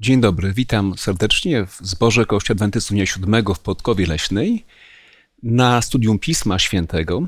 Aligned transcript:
Dzień 0.00 0.20
dobry, 0.20 0.52
witam 0.52 0.94
serdecznie 0.98 1.66
w 1.66 1.78
zborze 1.80 2.26
Kościoła 2.26 2.54
Adwentystów 2.54 2.94
Dnia 2.94 3.06
Siódmego 3.06 3.54
w 3.54 3.60
Podkowie 3.60 4.06
Leśnej 4.06 4.64
na 5.42 5.82
studium 5.82 6.18
Pisma 6.18 6.58
Świętego. 6.58 7.22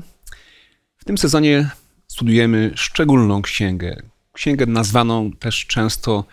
W 0.97 1.05
tym 1.05 1.17
sezonie 1.17 1.69
studujemy 2.07 2.71
szczególną 2.75 3.41
księgę. 3.41 4.01
Księgę 4.31 4.65
nazwaną 4.65 5.31
też 5.31 5.65
często 5.65 6.25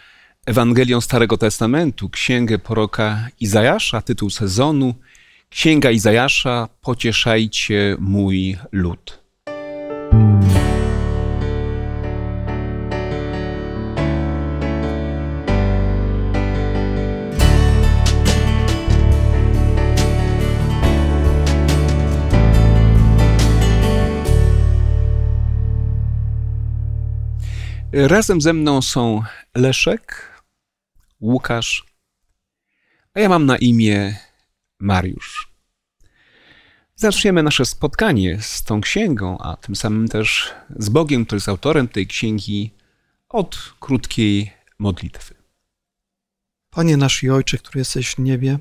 Ewangelią 0.47 1.01
Starego 1.01 1.39
Testamentu, 1.39 2.09
księgę 2.09 2.59
proroka 2.59 3.29
Izajasza, 3.41 4.03
tytuł 4.03 4.31
sezonu 4.31 4.95
Księga 5.49 5.91
Izajasza 5.91 6.69
Pocieszajcie 6.81 7.97
mój 7.99 8.57
lud. 8.73 9.21
Razem 27.93 28.41
ze 28.41 28.53
mną 28.53 28.83
są 28.83 29.23
Leszek, 29.55 30.33
Łukasz, 31.21 31.87
a 33.15 33.21
ja 33.21 33.29
mam 33.29 33.47
na 33.47 33.57
imię 33.57 34.17
Mariusz. 34.81 35.53
Zaczniemy 36.97 37.43
nasze 37.43 37.65
spotkanie 37.65 38.43
z 38.43 38.63
tą 38.63 38.81
księgą, 38.81 39.39
a 39.39 39.57
tym 39.57 39.77
samym 39.77 40.09
też 40.09 40.55
z 40.77 40.89
Bogiem, 40.89 41.27
który 41.27 41.37
jest 41.37 41.49
autorem 41.49 41.89
tej 41.89 42.07
księgi, 42.07 42.71
od 43.29 43.75
krótkiej 43.81 44.53
modlitwy. 44.79 45.35
Panie 46.71 46.97
nasz 46.97 47.23
i 47.23 47.31
Ojcze, 47.31 47.59
który 47.59 47.79
jesteś 47.79 48.15
w 48.15 48.19
niebie, 48.19 48.59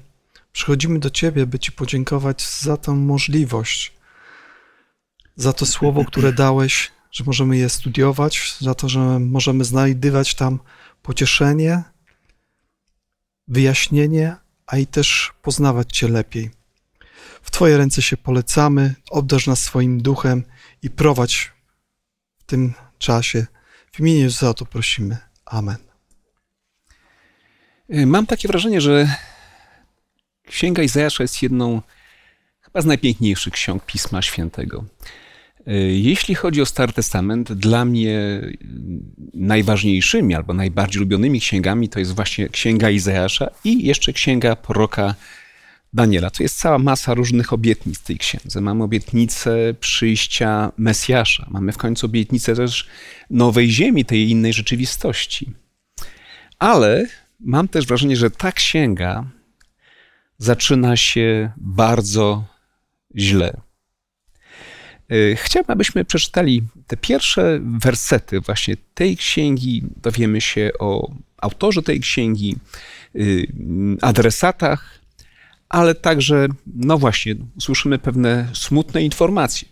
przychodzimy 0.52 1.00
do 1.00 1.10
Ciebie, 1.10 1.46
by 1.46 1.60
Ci 1.60 1.72
podziękować 1.72 2.48
za 2.48 2.78
tę 2.78 2.92
możliwość, 2.92 3.94
za 5.36 5.54
to 5.54 5.66
słowo, 5.66 6.06
które 6.06 6.34
dałeś 6.34 6.92
że 7.12 7.24
możemy 7.24 7.58
je 7.58 7.70
studiować, 7.70 8.58
za 8.62 8.76
to, 8.76 8.90
że 8.90 9.00
możemy 9.20 9.64
znajdywać 9.64 10.36
tam 10.36 10.60
pocieszenie, 11.02 11.84
wyjaśnienie, 13.48 14.36
a 14.68 14.78
i 14.78 14.88
też 14.88 15.34
poznawać 15.42 15.98
Cię 15.98 16.08
lepiej. 16.08 16.52
W 17.42 17.52
Twoje 17.52 17.78
ręce 17.78 18.02
się 18.02 18.18
polecamy, 18.18 18.96
obdarz 19.10 19.48
nas 19.48 19.64
swoim 19.64 20.02
duchem 20.02 20.44
i 20.82 20.90
prowadź 20.90 21.52
w 22.38 22.44
tym 22.44 22.74
czasie. 22.98 23.48
W 23.92 24.00
imieniu 24.00 24.20
Jezusa 24.20 24.54
to 24.54 24.66
prosimy. 24.66 25.18
Amen. 25.46 25.78
Mam 27.90 28.26
takie 28.26 28.48
wrażenie, 28.48 28.82
że 28.82 29.16
Księga 30.48 30.84
Izajasza 30.84 31.24
jest 31.24 31.44
jedną 31.44 31.82
chyba 32.62 32.82
z 32.82 32.86
najpiękniejszych 32.86 33.54
ksiąg 33.54 33.86
Pisma 33.86 34.22
Świętego. 34.22 34.86
E, 35.70 35.74
jeśli 35.78 36.36
chodzi 36.36 36.62
o 36.62 36.66
Stary 36.66 36.94
Testament, 36.94 37.54
dla 37.54 37.86
mnie 37.86 38.42
najważniejszymi 39.34 40.36
albo 40.36 40.54
najbardziej 40.54 41.00
lubionymi 41.00 41.40
księgami 41.40 41.90
to 41.90 42.00
jest 42.00 42.16
właśnie 42.16 42.50
Księga 42.50 42.90
Izajasza 42.90 43.50
i 43.64 43.86
jeszcze 43.86 44.14
Księga 44.14 44.56
proroka 44.56 45.16
Daniela. 45.94 46.30
To 46.30 46.44
jest 46.44 46.60
cała 46.60 46.80
masa 46.80 47.14
różnych 47.14 47.54
obietnic 47.54 48.00
w 48.00 48.04
tej 48.04 48.18
księdze. 48.18 48.62
Mamy 48.62 48.84
obietnicę 48.84 49.74
przyjścia 49.80 50.72
Mesjasza, 50.78 51.48
mamy 51.50 51.72
w 51.72 51.78
końcu 51.78 52.06
obietnicę 52.06 52.56
też 52.56 52.88
nowej 53.30 53.72
ziemi, 53.72 54.06
tej 54.06 54.30
innej 54.30 54.54
rzeczywistości. 54.54 55.52
Ale 56.60 57.06
mam 57.40 57.68
też 57.68 57.86
wrażenie, 57.86 58.16
że 58.16 58.32
ta 58.32 58.52
księga 58.52 59.26
zaczyna 60.38 60.98
się 60.98 61.52
bardzo 61.58 62.44
źle. 63.16 63.69
Y, 65.12 65.36
chciałbym, 65.36 65.74
abyśmy 65.74 66.06
przeczytali 66.06 66.64
te 66.88 66.98
pierwsze 66.98 67.60
wersety 67.62 68.40
właśnie 68.40 68.76
tej 68.94 69.18
księgi. 69.18 69.84
Dowiemy 70.02 70.42
się 70.42 70.72
o 70.80 71.12
autorze 71.38 71.82
tej 71.82 72.00
księgi, 72.00 72.56
y, 73.16 73.48
adresatach, 74.02 75.00
ale 75.70 75.96
także, 75.96 76.48
no 76.76 76.98
właśnie, 76.98 77.36
usłyszymy 77.58 78.00
pewne 78.00 78.50
smutne 78.54 79.02
informacje. 79.02 79.68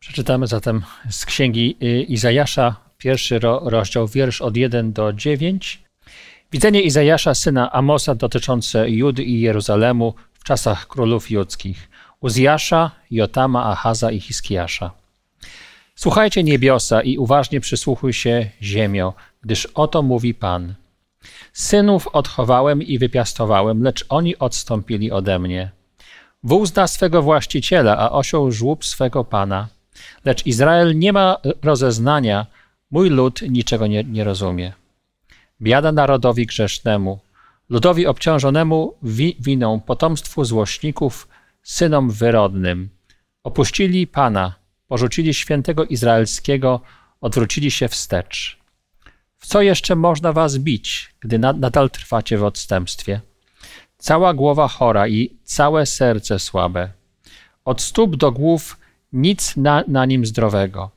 Przeczytamy 0.00 0.46
zatem 0.46 0.82
z 1.10 1.26
księgi 1.26 1.76
y, 1.82 2.02
Izajasza, 2.02 2.76
pierwszy 2.98 3.38
rozdział, 3.62 4.08
wiersz 4.08 4.42
od 4.42 4.56
1 4.56 4.92
do 4.92 5.12
9. 5.12 5.82
Widzenie 6.52 6.82
Izajasza, 6.82 7.34
syna 7.34 7.72
Amosa, 7.72 8.14
dotyczące 8.14 8.90
Judy 8.90 9.24
i 9.24 9.40
Jeruzalemu 9.40 10.14
w 10.32 10.44
czasach 10.44 10.86
królów 10.86 11.30
judzkich. 11.30 11.88
Uzjasza, 12.20 12.90
Jotama, 13.10 13.64
Ahaza 13.64 14.10
i 14.10 14.20
Hiskiasza. 14.20 14.90
Słuchajcie 15.94 16.44
niebiosa 16.44 17.02
i 17.02 17.18
uważnie 17.18 17.60
przysłuchuj 17.60 18.12
się 18.12 18.50
ziemio, 18.62 19.14
gdyż 19.42 19.66
oto 19.66 20.02
mówi 20.02 20.34
Pan. 20.34 20.74
Synów 21.52 22.06
odchowałem 22.06 22.82
i 22.82 22.98
wypiastowałem, 22.98 23.82
lecz 23.82 24.04
oni 24.08 24.38
odstąpili 24.38 25.12
ode 25.12 25.38
mnie. 25.38 25.70
Wół 26.42 26.66
zna 26.66 26.86
swego 26.86 27.22
właściciela, 27.22 27.98
a 27.98 28.10
osioł 28.10 28.50
żłób 28.52 28.84
swego 28.84 29.24
Pana. 29.24 29.68
Lecz 30.24 30.46
Izrael 30.46 30.98
nie 30.98 31.12
ma 31.12 31.36
rozeznania, 31.62 32.46
mój 32.90 33.10
lud 33.10 33.42
niczego 33.42 33.86
nie, 33.86 34.04
nie 34.04 34.24
rozumie. 34.24 34.72
Biada 35.62 35.92
narodowi 35.92 36.46
grzesznemu, 36.46 37.18
ludowi 37.68 38.06
obciążonemu 38.06 38.94
wi 39.02 39.36
winą, 39.40 39.80
potomstwu 39.80 40.44
złośników, 40.44 41.28
synom 41.68 42.10
wyrodnym. 42.10 42.88
Opuścili 43.44 44.06
Pana, 44.06 44.54
porzucili 44.86 45.34
świętego 45.34 45.84
Izraelskiego, 45.84 46.80
odwrócili 47.20 47.70
się 47.70 47.88
wstecz. 47.88 48.58
W 49.36 49.46
co 49.46 49.62
jeszcze 49.62 49.96
można 49.96 50.32
was 50.32 50.58
bić, 50.58 51.14
gdy 51.20 51.38
nadal 51.38 51.90
trwacie 51.90 52.38
w 52.38 52.44
odstępstwie? 52.44 53.20
Cała 53.98 54.34
głowa 54.34 54.68
chora 54.68 55.08
i 55.08 55.36
całe 55.44 55.86
serce 55.86 56.38
słabe. 56.38 56.90
Od 57.64 57.82
stóp 57.82 58.16
do 58.16 58.32
głów 58.32 58.76
nic 59.12 59.56
na, 59.56 59.84
na 59.88 60.06
nim 60.06 60.26
zdrowego. 60.26 60.90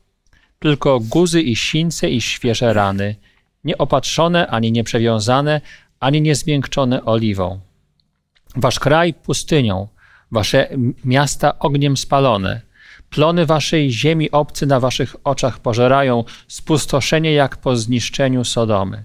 Tylko 0.59 0.99
guzy 0.99 1.41
i 1.41 1.55
sińce 1.55 2.09
i 2.09 2.21
świeże 2.21 2.73
rany, 2.73 3.15
nieopatrzone 3.63 4.47
ani 4.47 4.71
nieprzewiązane, 4.71 5.61
ani 5.99 6.21
niezmiękczone 6.21 7.05
oliwą. 7.05 7.59
Wasz 8.55 8.79
kraj 8.79 9.13
pustynią, 9.13 9.87
wasze 10.31 10.69
miasta 11.05 11.59
ogniem 11.59 11.97
spalone. 11.97 12.61
Plony 13.09 13.45
waszej 13.45 13.91
ziemi 13.91 14.31
obcy 14.31 14.65
na 14.65 14.79
waszych 14.79 15.15
oczach 15.23 15.59
pożerają, 15.59 16.23
spustoszenie 16.47 17.33
jak 17.33 17.57
po 17.57 17.75
zniszczeniu 17.75 18.43
Sodomy. 18.43 19.03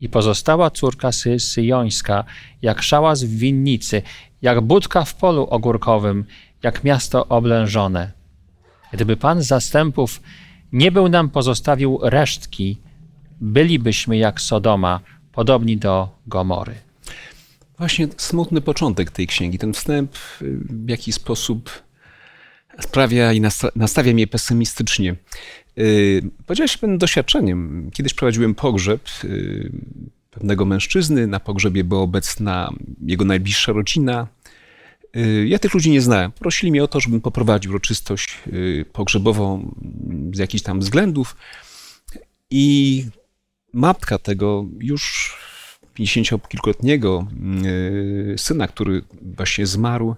I 0.00 0.08
pozostała 0.08 0.70
córka 0.70 1.12
sy 1.12 1.40
syjońska, 1.40 2.24
jak 2.62 2.82
szałas 2.82 3.24
w 3.24 3.38
winnicy, 3.38 4.02
jak 4.42 4.60
budka 4.60 5.04
w 5.04 5.14
polu 5.14 5.46
ogórkowym, 5.50 6.24
jak 6.62 6.84
miasto 6.84 7.28
oblężone. 7.28 8.12
Gdyby 8.92 9.16
Pan 9.16 9.42
zastępów 9.42 10.20
nie 10.72 10.92
był 10.92 11.08
nam 11.08 11.28
pozostawił 11.28 11.98
resztki, 12.02 12.78
bylibyśmy 13.40 14.16
jak 14.16 14.40
Sodoma, 14.40 15.00
podobni 15.32 15.76
do 15.76 16.08
Gomory. 16.26 16.89
Właśnie 17.80 18.08
smutny 18.16 18.60
początek 18.60 19.10
tej 19.10 19.26
księgi, 19.26 19.58
ten 19.58 19.72
wstęp 19.72 20.14
y, 20.42 20.58
w 20.64 20.88
jakiś 20.88 21.14
sposób 21.14 21.82
sprawia 22.80 23.32
i 23.32 23.40
nastawia 23.76 24.12
mnie 24.12 24.26
pesymistycznie. 24.26 25.16
Y, 25.78 26.22
się 26.66 26.78
pewnym 26.78 26.98
doświadczeniem. 26.98 27.90
Kiedyś 27.92 28.14
prowadziłem 28.14 28.54
pogrzeb 28.54 29.08
y, 29.24 29.72
pewnego 30.30 30.64
mężczyzny. 30.64 31.26
Na 31.26 31.40
pogrzebie 31.40 31.84
była 31.84 32.00
obecna 32.00 32.72
jego 33.02 33.24
najbliższa 33.24 33.72
rodzina. 33.72 34.26
Ja 35.46 35.58
tych 35.58 35.74
ludzi 35.74 35.90
nie 35.90 36.00
znałem. 36.00 36.32
Prosili 36.32 36.72
mnie 36.72 36.84
o 36.84 36.88
to, 36.88 37.00
żebym 37.00 37.20
poprowadził 37.20 37.70
uroczystość 37.70 38.38
pogrzebową 38.92 39.74
z 40.34 40.38
jakichś 40.38 40.62
tam 40.62 40.80
względów. 40.80 41.36
I 42.50 43.04
matka 43.72 44.18
tego 44.18 44.66
już 44.80 45.36
pięćdziesięciokilkuletniego 45.94 47.26
y, 47.66 48.34
syna, 48.38 48.68
który 48.68 49.02
właśnie 49.22 49.66
zmarł, 49.66 50.16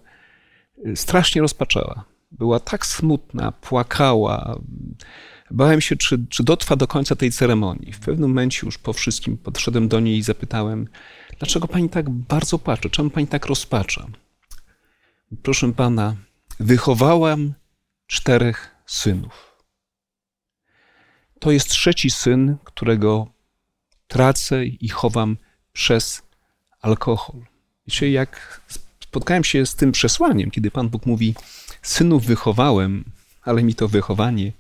y, 0.86 0.96
strasznie 0.96 1.42
rozpaczała. 1.42 2.04
Była 2.32 2.60
tak 2.60 2.86
smutna, 2.86 3.52
płakała. 3.52 4.58
Bałem 5.50 5.80
się, 5.80 5.96
czy, 5.96 6.26
czy 6.28 6.44
dotrwa 6.44 6.76
do 6.76 6.86
końca 6.86 7.16
tej 7.16 7.30
ceremonii. 7.30 7.92
W 7.92 8.00
pewnym 8.00 8.30
momencie 8.30 8.60
już 8.66 8.78
po 8.78 8.92
wszystkim 8.92 9.36
podszedłem 9.36 9.88
do 9.88 10.00
niej 10.00 10.18
i 10.18 10.22
zapytałem, 10.22 10.88
dlaczego 11.38 11.68
pani 11.68 11.88
tak 11.88 12.10
bardzo 12.10 12.58
płacze? 12.58 12.90
Czemu 12.90 13.10
pani 13.10 13.26
tak 13.26 13.46
rozpacza? 13.46 14.06
Proszę 15.42 15.72
pana, 15.72 16.16
wychowałam 16.60 17.54
czterech 18.06 18.74
synów. 18.86 19.52
To 21.38 21.50
jest 21.50 21.68
trzeci 21.68 22.10
syn, 22.10 22.56
którego 22.64 23.26
tracę 24.06 24.64
i 24.64 24.88
chowam 24.88 25.36
przez 25.72 26.22
alkohol. 26.80 27.36
Wiecie, 27.86 28.10
jak 28.10 28.60
spotkałem 29.00 29.44
się 29.44 29.66
z 29.66 29.74
tym 29.74 29.92
przesłaniem, 29.92 30.50
kiedy 30.50 30.70
Pan 30.70 30.88
Bóg 30.88 31.06
mówi: 31.06 31.34
Synów 31.82 32.26
wychowałem, 32.26 33.04
ale 33.42 33.62
mi 33.62 33.74
to 33.74 33.88
wychowanie 33.88 34.52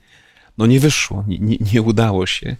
no 0.58 0.66
nie 0.66 0.80
wyszło, 0.80 1.24
nie, 1.28 1.38
nie, 1.38 1.56
nie 1.72 1.82
udało 1.82 2.26
się. 2.26 2.56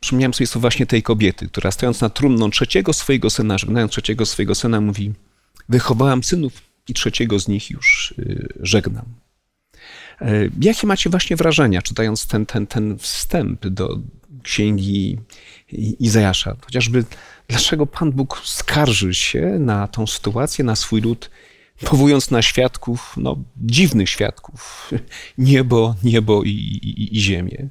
Przypomniałem 0.00 0.34
sobie 0.34 0.48
to 0.48 0.60
właśnie 0.60 0.86
tej 0.86 1.02
kobiety, 1.02 1.48
która 1.48 1.70
stojąc 1.70 2.00
na 2.00 2.10
trumną 2.10 2.50
trzeciego 2.50 2.92
swojego 2.92 3.30
syna, 3.30 3.58
żegnając 3.58 3.92
trzeciego 3.92 4.26
swojego 4.26 4.54
syna, 4.54 4.80
mówi: 4.80 5.12
Wychowałam 5.68 6.24
synów 6.24 6.52
i 6.88 6.94
trzeciego 6.94 7.38
z 7.38 7.48
nich 7.48 7.70
już 7.70 8.14
y, 8.18 8.48
żegnam. 8.60 9.04
E, 10.20 10.48
jakie 10.60 10.86
macie 10.86 11.10
właśnie 11.10 11.36
wrażenia, 11.36 11.82
czytając 11.82 12.26
ten, 12.26 12.46
ten, 12.46 12.66
ten 12.66 12.98
wstęp 12.98 13.66
do 13.66 13.98
księgi 14.42 15.18
Izajasza? 15.72 16.56
Chociażby 16.64 17.04
dlaczego 17.48 17.86
Pan 17.86 18.12
Bóg 18.12 18.40
skarży 18.44 19.14
się 19.14 19.40
na 19.58 19.88
tą 19.88 20.06
sytuację, 20.06 20.64
na 20.64 20.76
swój 20.76 21.00
lud, 21.00 21.30
powołując 21.84 22.30
na 22.30 22.42
świadków, 22.42 23.14
no, 23.16 23.36
dziwnych 23.56 24.10
świadków, 24.10 24.90
niebo, 25.38 25.94
niebo 26.02 26.42
i, 26.42 26.50
i, 26.50 27.16
i 27.16 27.20
ziemię. 27.20 27.68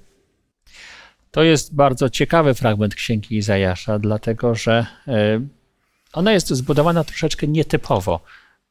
To 1.31 1.43
jest 1.43 1.75
bardzo 1.75 2.09
ciekawy 2.09 2.53
fragment 2.53 2.95
księgi 2.95 3.37
Izajasza, 3.37 3.99
dlatego 3.99 4.55
że 4.55 4.85
e, 5.07 5.41
ona 6.13 6.31
jest 6.31 6.49
zbudowana 6.49 7.03
troszeczkę 7.03 7.47
nietypowo, 7.47 8.23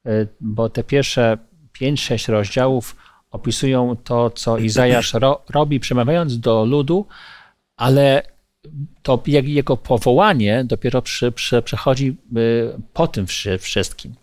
e, 0.06 0.26
bo 0.40 0.68
te 0.68 0.84
pierwsze 0.84 1.38
5-6 1.80 2.32
rozdziałów 2.32 2.96
opisują 3.30 3.96
to, 4.04 4.30
co 4.30 4.58
Izajasz 4.58 5.14
ro, 5.14 5.42
robi, 5.48 5.80
przemawiając 5.80 6.40
do 6.40 6.64
ludu, 6.64 7.06
ale 7.76 8.33
to 9.02 9.22
jego 9.26 9.76
powołanie 9.76 10.64
dopiero 10.64 11.02
przy, 11.02 11.32
przy, 11.32 11.62
przechodzi 11.62 12.08
e, 12.08 12.40
po 12.92 13.06
tym 13.06 13.26
wszystkim. 13.58 14.14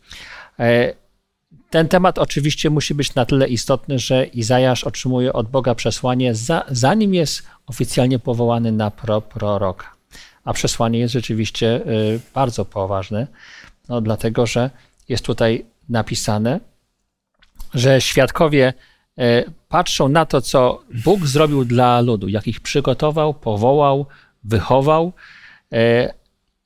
Ten 1.71 1.88
temat 1.88 2.19
oczywiście 2.19 2.69
musi 2.69 2.95
być 2.95 3.15
na 3.15 3.25
tyle 3.25 3.47
istotny, 3.47 3.99
że 3.99 4.25
Izajasz 4.25 4.83
otrzymuje 4.83 5.33
od 5.33 5.49
Boga 5.49 5.75
przesłanie, 5.75 6.35
za, 6.35 6.65
zanim 6.69 7.13
jest 7.13 7.43
oficjalnie 7.67 8.19
powołany 8.19 8.71
na 8.71 8.91
pro, 8.91 9.21
proroka. 9.21 9.91
A 10.43 10.53
przesłanie 10.53 10.99
jest 10.99 11.13
rzeczywiście 11.13 11.88
y, 11.88 12.19
bardzo 12.33 12.65
poważne, 12.65 13.27
no, 13.89 14.01
dlatego 14.01 14.45
że 14.45 14.69
jest 15.09 15.25
tutaj 15.25 15.65
napisane, 15.89 16.59
że 17.73 18.01
świadkowie 18.01 18.73
y, 19.19 19.51
patrzą 19.69 20.07
na 20.09 20.25
to, 20.25 20.41
co 20.41 20.81
Bóg 21.03 21.27
zrobił 21.27 21.65
dla 21.65 22.01
ludu, 22.01 22.27
jak 22.27 22.47
ich 22.47 22.59
przygotował, 22.59 23.33
powołał, 23.33 24.05
wychował 24.43 25.13
y, 25.73 25.77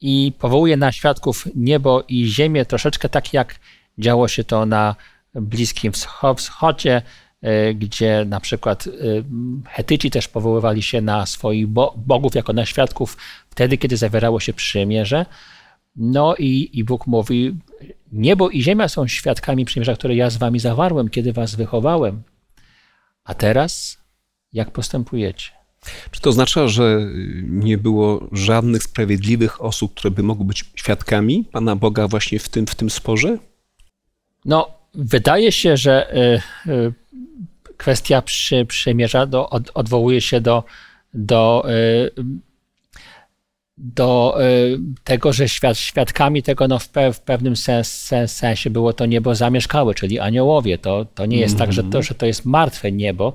i 0.02 0.34
powołuje 0.40 0.78
na 0.78 0.92
świadków 0.92 1.48
niebo 1.56 2.04
i 2.08 2.26
ziemię 2.26 2.66
troszeczkę 2.66 3.10
tak 3.10 3.34
jak 3.34 3.60
Działo 3.98 4.28
się 4.28 4.44
to 4.44 4.66
na 4.66 4.96
Bliskim 5.36 5.92
Wschodzie, 6.36 7.02
e, 7.42 7.74
gdzie 7.74 8.26
na 8.28 8.40
przykład 8.40 8.88
e, 8.88 8.92
Hetyci 9.70 10.12
też 10.12 10.28
powoływali 10.28 10.84
się 10.84 11.02
na 11.02 11.26
swoich 11.26 11.68
bogów 11.98 12.36
jako 12.36 12.54
na 12.54 12.66
świadków 12.66 13.18
wtedy, 13.50 13.78
kiedy 13.78 13.98
zawierało 13.98 14.40
się 14.40 14.54
przymierze. 14.54 15.26
No 15.96 16.36
i, 16.36 16.70
i 16.74 16.84
Bóg 16.84 17.08
mówi, 17.08 17.56
niebo 18.12 18.50
i 18.50 18.64
ziemia 18.64 18.88
są 18.88 19.08
świadkami 19.08 19.66
przymierza, 19.66 19.96
które 19.96 20.16
ja 20.16 20.30
z 20.30 20.38
wami 20.38 20.60
zawarłem, 20.60 21.10
kiedy 21.10 21.34
was 21.34 21.56
wychowałem. 21.56 22.24
A 23.24 23.34
teraz 23.34 23.98
jak 24.54 24.72
postępujecie? 24.72 25.52
Czy 26.12 26.22
to 26.22 26.30
oznacza, 26.30 26.68
że 26.68 27.08
nie 27.44 27.78
było 27.78 28.28
żadnych 28.32 28.84
sprawiedliwych 28.84 29.64
osób, 29.64 29.94
które 29.94 30.12
by 30.12 30.24
mogły 30.24 30.46
być 30.46 30.66
świadkami 30.76 31.44
Pana 31.52 31.76
Boga 31.76 32.08
właśnie 32.08 32.40
w 32.40 32.50
tym, 32.50 32.68
w 32.68 32.76
tym 32.76 32.90
sporze? 32.90 33.38
No, 34.46 34.68
wydaje 34.94 35.52
się, 35.52 35.78
że 35.78 36.16
y, 36.68 36.72
y, 36.72 36.94
kwestia 37.78 38.22
przy, 38.22 38.66
przymierza 38.66 39.26
do, 39.26 39.50
od, 39.50 39.72
odwołuje 39.74 40.22
się 40.22 40.42
do, 40.42 40.64
do, 41.14 41.66
y, 41.70 42.12
do 43.78 44.38
tego, 45.04 45.34
że 45.34 45.50
świad, 45.50 45.78
świadkami 45.78 46.44
tego 46.44 46.68
no 46.68 46.80
w, 46.80 46.90
pe, 46.90 47.14
w 47.14 47.20
pewnym 47.20 47.56
sens, 47.56 47.92
sens, 47.92 48.32
sensie 48.32 48.70
było 48.70 48.94
to 48.94 49.06
niebo 49.06 49.36
zamieszkałe, 49.36 49.94
czyli 49.94 50.20
aniołowie. 50.20 50.78
To, 50.78 51.06
to 51.06 51.26
nie 51.26 51.38
jest 51.40 51.56
mm 51.56 51.64
-hmm. 51.64 51.68
tak, 51.68 51.74
że 51.74 51.82
to, 51.82 51.88
mhm. 51.88 52.04
że 52.04 52.16
to 52.16 52.26
jest 52.26 52.46
martwe 52.46 52.92
niebo, 52.92 53.34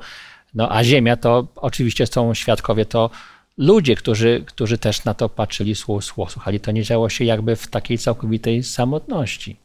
no 0.55 0.73
a 0.73 0.85
ziemia 0.85 1.17
to 1.17 1.49
oczywiście 1.57 2.07
są 2.07 2.35
świadkowie, 2.35 2.87
to 2.87 3.11
ludzie, 3.59 3.97
którzy, 3.97 4.45
którzy 4.47 4.79
też 4.79 5.05
na 5.05 5.15
to 5.15 5.29
patrzyli, 5.29 5.75
słuchali. 5.75 6.61
To 6.61 6.71
nie 6.71 6.83
działo 6.83 7.09
się 7.09 7.25
jakby 7.25 7.57
w 7.57 7.67
takiej 7.67 7.99
całkowitej 7.99 8.63
samotności. 8.63 9.57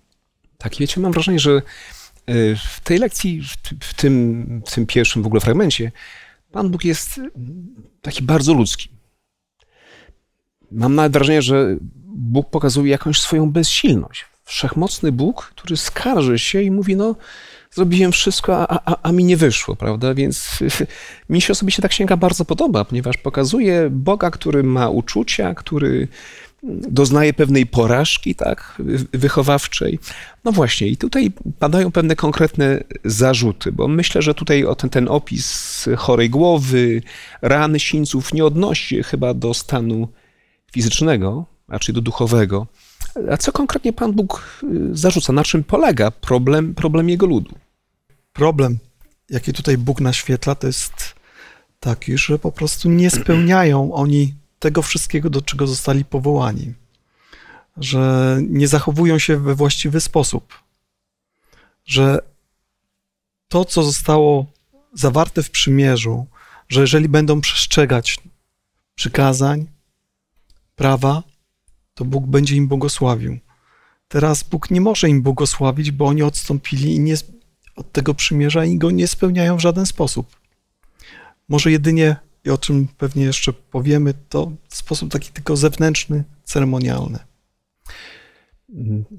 Tak, 0.58 0.76
wiecie, 0.76 1.02
mam 1.02 1.12
wrażenie, 1.12 1.40
że 1.40 1.52
e, 1.52 1.62
w 2.56 2.80
tej 2.84 2.98
lekcji, 2.98 3.42
w 3.80 3.94
tym, 3.94 4.62
w 4.66 4.72
tym 4.76 4.86
pierwszym 4.86 5.24
w 5.24 5.26
ogóle 5.26 5.42
fragmencie, 5.42 5.92
Pan 6.52 6.70
Bóg 6.70 6.86
jest 6.86 7.22
taki 8.02 8.24
bardzo 8.24 8.54
ludzki. 8.54 8.90
Mam 10.72 10.96
nawet 10.96 11.14
wrażenie, 11.14 11.42
że 11.42 11.78
Bóg 12.06 12.50
pokazuje 12.50 12.92
jakąś 12.92 13.22
swoją 13.22 13.52
bezsilność. 13.52 14.26
Wszechmocny 14.46 15.12
Bóg, 15.12 15.52
który 15.56 15.78
skarży 15.78 16.40
się 16.40 16.62
i 16.62 16.72
mówi, 16.72 16.96
no 16.96 17.16
zrobiłem 17.72 18.12
wszystko, 18.12 18.72
a, 18.72 18.80
a, 18.86 18.98
a 19.04 19.12
mi 19.12 19.24
nie 19.24 19.38
wyszło, 19.38 19.76
prawda? 19.76 20.14
Więc 20.14 20.60
mi 21.30 21.42
się 21.42 21.52
osobiście 21.52 21.82
ta 21.82 21.88
księga 21.88 22.18
bardzo 22.18 22.46
podoba, 22.46 22.86
ponieważ 22.86 23.18
pokazuje 23.18 23.90
Boga, 23.90 24.32
który 24.32 24.64
ma 24.64 24.90
uczucia, 24.90 25.56
który 25.56 26.08
doznaje 26.90 27.34
pewnej 27.34 27.66
porażki, 27.66 28.36
tak, 28.36 28.82
wychowawczej. 29.14 30.00
No 30.44 30.52
właśnie, 30.52 30.88
i 30.88 30.98
tutaj 30.98 31.32
padają 31.60 31.92
pewne 31.92 32.16
konkretne 32.16 32.84
zarzuty, 33.06 33.72
bo 33.72 33.88
myślę, 33.88 34.22
że 34.22 34.34
tutaj 34.34 34.66
ten, 34.78 34.90
ten 34.90 35.08
opis 35.08 35.90
chorej 35.98 36.30
głowy, 36.30 37.02
rany, 37.42 37.80
sińców 37.80 38.34
nie 38.34 38.46
odnosi 38.46 39.04
chyba 39.04 39.34
do 39.34 39.54
stanu 39.54 40.08
fizycznego, 40.72 41.46
raczej 41.68 41.96
do 41.96 42.02
duchowego. 42.02 42.68
A 43.32 43.38
co 43.38 43.52
konkretnie 43.52 43.94
Pan 43.94 44.14
Bóg 44.14 44.60
y, 44.64 44.98
zarzuca? 44.98 45.34
Na 45.34 45.44
czym 45.44 45.64
polega 45.64 46.12
problem, 46.12 46.76
problem 46.76 47.10
jego 47.10 47.26
ludu? 47.26 47.56
Problem, 48.34 48.80
jaki 49.30 49.54
tutaj 49.54 49.78
Bóg 49.78 50.02
naświetla, 50.02 50.56
to 50.56 50.68
jest 50.68 51.16
taki, 51.80 52.18
że 52.18 52.40
po 52.40 52.52
prostu 52.52 52.90
nie 52.90 53.10
spełniają 53.10 53.94
oni 53.94 54.34
tego 54.60 54.82
wszystkiego, 54.82 55.30
do 55.30 55.42
czego 55.42 55.68
zostali 55.68 56.06
powołani, 56.06 56.74
że 57.78 58.38
nie 58.50 58.68
zachowują 58.68 59.20
się 59.20 59.38
we 59.38 59.56
właściwy 59.56 60.02
sposób, 60.02 60.54
że 61.86 62.20
to, 63.48 63.66
co 63.66 63.84
zostało 63.84 64.46
zawarte 64.94 65.44
w 65.44 65.52
przymierzu, 65.52 66.26
że 66.70 66.82
jeżeli 66.82 67.10
będą 67.10 67.42
przestrzegać 67.42 68.20
przykazań, 68.96 69.68
prawa, 70.76 71.24
to 71.96 72.06
Bóg 72.06 72.28
będzie 72.28 72.56
im 72.56 72.68
błogosławił. 72.68 73.40
Teraz 74.08 74.44
Bóg 74.44 74.72
nie 74.72 74.82
może 74.82 75.10
im 75.10 75.22
błogosławić, 75.22 75.92
bo 75.92 76.06
oni 76.06 76.24
odstąpili 76.24 77.00
nie, 77.00 77.16
od 77.76 77.92
tego 77.92 78.14
przymierza 78.14 78.66
i 78.66 78.78
go 78.78 78.92
nie 78.92 79.08
spełniają 79.08 79.58
w 79.58 79.62
żaden 79.62 79.86
sposób. 79.86 80.28
Może 81.50 81.72
jedynie 81.72 82.16
i 82.46 82.50
o 82.50 82.58
czym 82.58 82.88
pewnie 82.98 83.24
jeszcze 83.24 83.54
powiemy, 83.54 84.14
to 84.30 84.52
w 84.70 84.76
sposób 84.76 85.12
taki 85.12 85.32
tylko 85.32 85.56
zewnętrzny, 85.56 86.24
ceremonialny. 86.44 87.20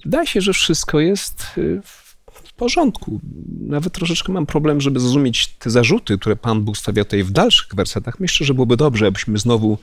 Wydaje 0.04 0.26
się, 0.26 0.40
że 0.40 0.52
wszystko 0.52 1.00
jest 1.00 1.44
y, 1.58 1.82
w 1.82 2.52
porządku. 2.56 3.20
Nawet 3.60 3.92
troszeczkę 3.92 4.32
mam 4.32 4.46
problem, 4.46 4.80
żeby 4.80 5.00
zrozumieć 5.00 5.48
te 5.48 5.70
zarzuty, 5.70 6.18
które 6.18 6.36
Pan 6.36 6.62
Bóg 6.62 6.76
stawia 6.76 7.04
tutaj 7.04 7.24
w 7.24 7.30
dalszych 7.30 7.74
wersetach. 7.74 8.20
Myślę, 8.20 8.46
że 8.46 8.54
byłoby 8.54 8.76
dobrze, 8.76 9.06
abyśmy 9.06 9.38
znowu 9.38 9.78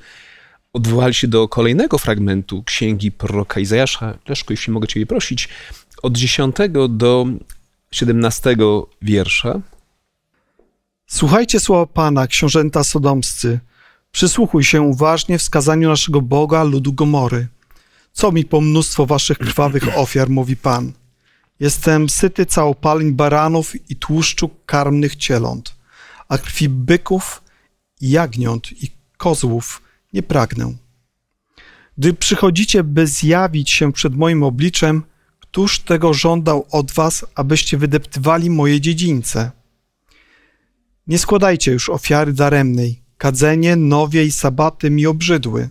odwołali 0.73 1.13
się 1.13 1.27
do 1.27 1.47
kolejnego 1.47 1.97
fragmentu 1.97 2.63
księgi 2.63 3.11
proroka 3.11 3.59
Izajasza. 3.59 4.17
Leszko, 4.27 4.53
jeśli 4.53 4.73
mogę 4.73 4.87
Ciebie 4.87 5.05
prosić, 5.05 5.49
od 6.03 6.17
10 6.17 6.55
do 6.89 7.25
17 7.91 8.55
wiersza. 9.01 9.61
Słuchajcie 11.07 11.59
słowa 11.59 11.85
Pana, 11.85 12.27
książęta 12.27 12.83
sodomscy. 12.83 13.59
Przysłuchuj 14.11 14.63
się 14.63 14.81
uważnie 14.81 15.37
wskazaniu 15.37 15.89
naszego 15.89 16.21
Boga, 16.21 16.63
ludu 16.63 16.93
Gomory. 16.93 17.47
Co 18.13 18.31
mi 18.31 18.45
po 18.45 18.61
mnóstwo 18.61 19.05
waszych 19.05 19.37
krwawych 19.37 19.97
ofiar, 19.97 20.29
mówi 20.29 20.55
Pan. 20.55 20.91
Jestem 21.59 22.09
syty 22.09 22.45
całopaleń 22.45 23.11
baranów 23.11 23.89
i 23.91 23.95
tłuszczu 23.95 24.49
karmnych 24.65 25.15
cieląt, 25.15 25.75
a 26.29 26.37
krwi 26.37 26.69
byków, 26.69 27.43
jagniąt 28.01 28.83
i 28.83 28.91
kozłów 29.17 29.82
nie 30.13 30.23
pragnę. 30.23 30.73
Gdy 31.97 32.13
przychodzicie, 32.13 32.83
by 32.83 33.07
zjawić 33.07 33.71
się 33.71 33.93
przed 33.93 34.15
moim 34.15 34.43
obliczem, 34.43 35.03
któż 35.39 35.79
tego 35.79 36.13
żądał 36.13 36.65
od 36.71 36.91
was, 36.91 37.25
abyście 37.35 37.77
wydeptywali 37.77 38.49
moje 38.49 38.81
dziedzińce? 38.81 39.51
Nie 41.07 41.17
składajcie 41.17 41.71
już 41.71 41.89
ofiary 41.89 42.33
daremnej. 42.33 43.03
Kadzenie, 43.17 43.75
nowie 43.75 44.25
i 44.25 44.31
sabaty 44.31 44.89
mi 44.89 45.05
obrzydły. 45.05 45.69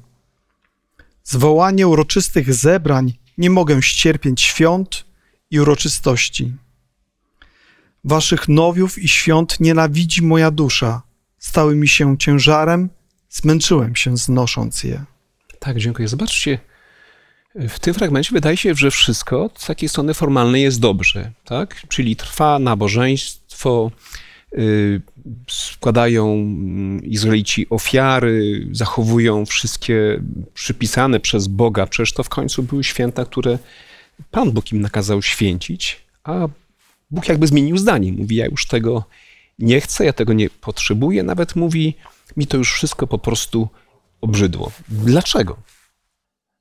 Zwołanie 1.25 1.89
uroczystych 1.89 2.55
zebrań 2.55 3.13
nie 3.39 3.51
mogę 3.51 3.83
ścierpieć 3.83 4.41
świąt 4.41 5.05
i 5.51 5.61
uroczystości. 5.61 6.53
Waszych 8.05 8.49
nowiów 8.49 8.99
i 8.99 9.09
świąt 9.09 9.61
nienawidzi 9.61 10.23
moja 10.23 10.51
dusza. 10.51 11.03
Stały 11.39 11.77
mi 11.77 11.89
się 11.89 12.19
ciężarem, 12.19 12.89
zmęczyłem 13.33 13.97
się 13.97 14.17
znosząc 14.17 14.85
je. 14.85 15.05
Tak, 15.59 15.79
dziękuję. 15.79 16.09
Zobaczcie, 16.09 16.59
w 17.55 17.79
tym 17.79 17.95
fragmencie 17.95 18.31
wydaje 18.33 18.57
się, 18.57 18.75
że 18.75 18.91
wszystko 18.91 19.51
z 19.57 19.67
takiej 19.67 19.89
strony 19.89 20.15
formalnej 20.15 20.63
jest 20.63 20.81
dobrze, 20.81 21.31
tak? 21.45 21.83
Czyli 21.89 22.17
trwa 22.17 22.59
nabożeństwo, 22.59 23.91
y, 24.59 25.01
składają 25.49 26.33
mm, 26.33 27.05
Izraelici 27.05 27.67
ofiary, 27.71 28.67
zachowują 28.73 29.47
wszystkie 29.47 30.23
przypisane 30.55 31.21
przez 31.21 31.47
Boga. 31.47 31.87
Przecież 31.87 32.13
to 32.13 32.23
w 32.23 32.29
końcu 32.29 32.63
były 32.63 32.85
święta, 32.85 33.25
które 33.25 33.59
Pan 34.31 34.53
Bóg 34.53 34.73
im 34.73 34.81
nakazał 34.81 35.23
święcić, 35.23 36.01
a 36.25 36.49
Bóg 37.11 37.29
jakby 37.29 37.47
zmienił 37.47 37.79
zdanie. 37.79 38.13
Mówi, 38.13 38.37
ja 38.37 38.47
już 38.47 38.67
tego 38.67 39.05
nie 39.59 39.81
chcę, 39.81 40.05
ja 40.05 40.13
tego 40.13 40.33
nie 40.33 40.51
potrzebuję. 40.51 41.23
Nawet 41.23 41.57
mówi, 41.57 41.95
mi 42.37 42.47
to 42.47 42.57
już 42.57 42.73
wszystko 42.75 43.07
po 43.07 43.19
prostu 43.19 43.69
obrzydło. 44.21 44.73
Dlaczego? 44.89 45.57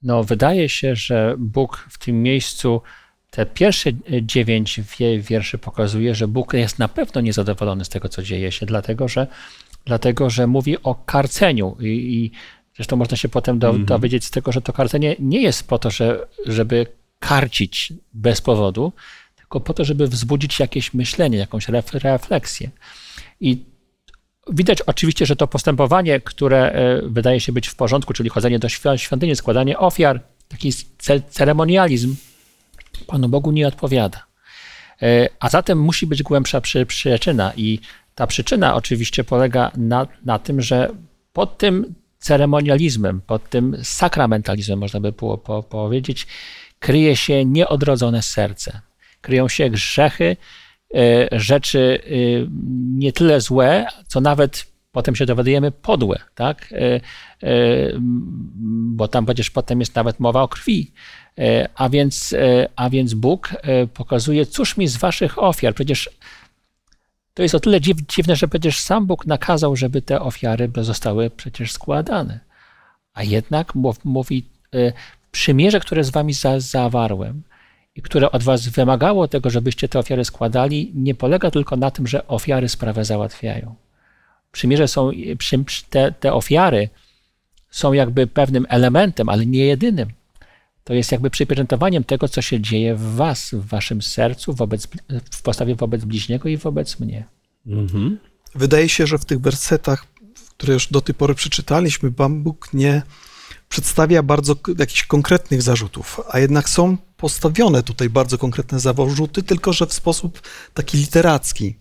No, 0.01 0.23
wydaje 0.23 0.69
się, 0.69 0.95
że 0.95 1.35
Bóg 1.37 1.87
w 1.89 1.97
tym 1.97 2.23
miejscu 2.23 2.81
te 3.29 3.45
pierwsze 3.45 3.89
dziewięć 4.21 4.81
wierszy 5.19 5.57
pokazuje, 5.57 6.15
że 6.15 6.27
Bóg 6.27 6.53
jest 6.53 6.79
na 6.79 6.87
pewno 6.87 7.21
niezadowolony 7.21 7.85
z 7.85 7.89
tego, 7.89 8.09
co 8.09 8.23
dzieje 8.23 8.51
się, 8.51 8.65
dlatego 8.65 9.07
że, 9.07 9.27
dlatego, 9.85 10.29
że 10.29 10.47
mówi 10.47 10.83
o 10.83 10.95
karceniu 10.95 11.77
i, 11.79 11.87
i 11.87 12.31
zresztą 12.75 12.95
można 12.95 13.17
się 13.17 13.29
potem 13.29 13.59
do, 13.59 13.73
-hmm. 13.73 13.85
dowiedzieć 13.85 14.25
z 14.25 14.31
tego, 14.31 14.51
że 14.51 14.61
to 14.61 14.73
karcenie 14.73 15.15
nie 15.19 15.41
jest 15.41 15.67
po 15.67 15.79
to, 15.79 15.91
że, 15.91 16.27
żeby 16.45 16.87
karcić 17.19 17.93
bez 18.13 18.41
powodu, 18.41 18.93
tylko 19.35 19.59
po 19.59 19.73
to, 19.73 19.85
żeby 19.85 20.07
wzbudzić 20.07 20.59
jakieś 20.59 20.93
myślenie, 20.93 21.37
jakąś 21.37 21.67
refleksję. 21.93 22.69
I 23.39 23.70
Widać 24.49 24.81
oczywiście, 24.81 25.25
że 25.25 25.35
to 25.35 25.47
postępowanie, 25.47 26.19
które 26.19 26.71
e, 26.71 27.01
wydaje 27.01 27.39
się 27.39 27.51
być 27.51 27.67
w 27.67 27.75
porządku, 27.75 28.13
czyli 28.13 28.29
chodzenie 28.29 28.59
do 28.59 28.69
świątyni, 28.97 29.35
składanie 29.35 29.79
ofiar, 29.79 30.21
taki 30.47 30.73
ceremonializm, 31.29 32.15
Panu 33.07 33.29
Bogu 33.29 33.51
nie 33.51 33.67
odpowiada. 33.67 34.25
E, 35.01 35.29
a 35.39 35.49
zatem 35.49 35.79
musi 35.79 36.07
być 36.07 36.23
głębsza 36.23 36.61
przyczyna 36.87 37.53
i 37.57 37.79
ta 38.15 38.27
przyczyna 38.27 38.75
oczywiście 38.75 39.23
polega 39.23 39.71
na, 39.77 40.07
na 40.25 40.39
tym, 40.39 40.61
że 40.61 40.89
pod 41.33 41.57
tym 41.57 41.95
ceremonializmem, 42.19 43.21
pod 43.21 43.49
tym 43.49 43.77
sakramentalizmem, 43.83 44.79
można 44.79 44.99
by 44.99 45.11
było 45.11 45.37
po, 45.37 45.63
powiedzieć, 45.63 46.27
kryje 46.79 47.15
się 47.15 47.45
nieodrodzone 47.45 48.21
serce. 48.21 48.81
Kryją 49.21 49.47
się 49.47 49.69
grzechy, 49.69 50.37
rzeczy 51.31 51.99
e, 52.05 52.09
nie 52.97 53.13
tyle 53.13 53.41
złe, 53.41 53.87
co 54.07 54.21
nawet 54.21 54.65
potem 54.91 55.15
się 55.15 55.25
dowiadujemy 55.25 55.71
podłe, 55.71 56.19
tak? 56.35 56.73
E, 56.73 56.99
bo 58.95 59.07
tam 59.07 59.25
przecież 59.25 59.49
potem 59.49 59.79
jest 59.79 59.95
nawet 59.95 60.19
mowa 60.19 60.41
o 60.41 60.47
krwi. 60.47 60.91
A 61.75 61.89
więc, 61.89 62.35
a 62.75 62.89
więc 62.89 63.13
Bóg 63.13 63.49
pokazuje, 63.93 64.45
cóż 64.45 64.77
mi 64.77 64.87
z 64.87 64.97
waszych 64.97 65.43
ofiar? 65.43 65.73
Przecież 65.73 66.09
to 67.33 67.43
jest 67.43 67.55
o 67.55 67.59
tyle 67.59 67.81
dziwne, 67.81 68.35
że 68.35 68.47
przecież 68.47 68.79
sam 68.79 69.05
Bóg 69.05 69.25
nakazał, 69.25 69.75
żeby 69.75 70.01
te 70.01 70.21
ofiary 70.21 70.71
zostały 70.81 71.29
przecież 71.29 71.71
składane. 71.71 72.39
A 73.13 73.23
jednak 73.23 73.73
mówi, 74.03 74.45
przymierze, 75.31 75.79
które 75.79 76.03
z 76.03 76.09
wami 76.09 76.33
zawarłem, 76.57 77.43
i 77.95 78.01
które 78.01 78.31
od 78.31 78.43
was 78.43 78.67
wymagało 78.67 79.27
tego, 79.27 79.49
żebyście 79.49 79.89
te 79.89 79.99
ofiary 79.99 80.25
składali, 80.25 80.91
nie 80.95 81.15
polega 81.15 81.51
tylko 81.51 81.75
na 81.75 81.91
tym, 81.91 82.07
że 82.07 82.27
ofiary 82.27 82.69
sprawę 82.69 83.05
załatwiają. 83.05 83.75
Przymierze 84.51 84.87
są, 84.87 85.11
te, 85.89 86.11
te 86.11 86.33
ofiary 86.33 86.89
są 87.71 87.93
jakby 87.93 88.27
pewnym 88.27 88.65
elementem, 88.69 89.29
ale 89.29 89.45
nie 89.45 89.65
jedynym. 89.65 90.09
To 90.83 90.93
jest 90.93 91.11
jakby 91.11 91.29
przypieczętowaniem 91.29 92.03
tego, 92.03 92.27
co 92.27 92.41
się 92.41 92.59
dzieje 92.59 92.95
w 92.95 93.15
was, 93.15 93.49
w 93.53 93.65
waszym 93.67 94.01
sercu, 94.01 94.53
wobec, 94.53 94.87
w 95.31 95.41
postawie 95.41 95.75
wobec 95.75 96.05
bliźniego 96.05 96.49
i 96.49 96.57
wobec 96.57 96.99
mnie. 96.99 97.25
Mhm. 97.67 98.19
Wydaje 98.55 98.89
się, 98.89 99.07
że 99.07 99.17
w 99.17 99.25
tych 99.25 99.41
wersetach, 99.41 100.05
które 100.57 100.73
już 100.73 100.87
do 100.87 101.01
tej 101.01 101.15
pory 101.15 101.35
przeczytaliśmy, 101.35 102.11
Pan 102.11 102.43
Bóg 102.43 102.69
nie 102.73 103.01
przedstawia 103.71 104.23
bardzo 104.23 104.55
jakichś 104.77 105.03
konkretnych 105.03 105.61
zarzutów, 105.61 106.21
a 106.29 106.39
jednak 106.39 106.69
są 106.69 106.97
postawione 107.17 107.83
tutaj 107.83 108.09
bardzo 108.09 108.37
konkretne 108.37 108.79
zarzuty, 108.79 109.43
tylko 109.43 109.73
że 109.73 109.87
w 109.87 109.93
sposób 109.93 110.41
taki 110.73 110.97
literacki. 110.97 111.75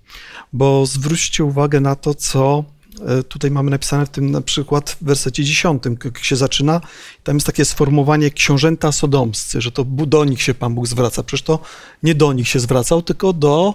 Bo 0.52 0.86
zwróćcie 0.86 1.44
uwagę 1.44 1.80
na 1.80 1.96
to, 1.96 2.14
co 2.14 2.64
e, 3.06 3.22
tutaj 3.22 3.50
mamy 3.50 3.70
napisane 3.70 4.06
w 4.06 4.08
tym 4.08 4.30
na 4.30 4.40
przykład 4.40 4.90
w 4.90 5.04
wersecie 5.04 5.44
10, 5.44 5.82
jak 6.04 6.24
się 6.24 6.36
zaczyna, 6.36 6.80
tam 7.24 7.36
jest 7.36 7.46
takie 7.46 7.64
sformułowanie 7.64 8.30
książęta 8.30 8.92
sodomscy, 8.92 9.60
że 9.60 9.72
to 9.72 9.84
do 9.84 10.24
nich 10.24 10.42
się 10.42 10.54
Pan 10.54 10.74
Bóg 10.74 10.86
zwraca. 10.86 11.22
Przecież 11.22 11.42
to 11.42 11.58
nie 12.02 12.14
do 12.14 12.32
nich 12.32 12.48
się 12.48 12.60
zwracał, 12.60 13.02
tylko 13.02 13.32
do, 13.32 13.74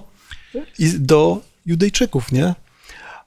do 1.00 1.42
Judejczyków, 1.66 2.32
nie? 2.32 2.56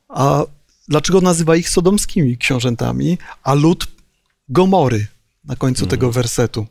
A 0.08 0.44
dlaczego 0.88 1.20
nazywa 1.20 1.56
ich 1.56 1.68
sodomskimi 1.68 2.38
książętami, 2.38 3.18
a 3.42 3.54
lud 3.54 3.97
Gomory 4.48 5.06
na 5.44 5.56
końcu 5.56 5.86
tego 5.86 6.06
mhm. 6.06 6.22
wersetu? 6.22 6.66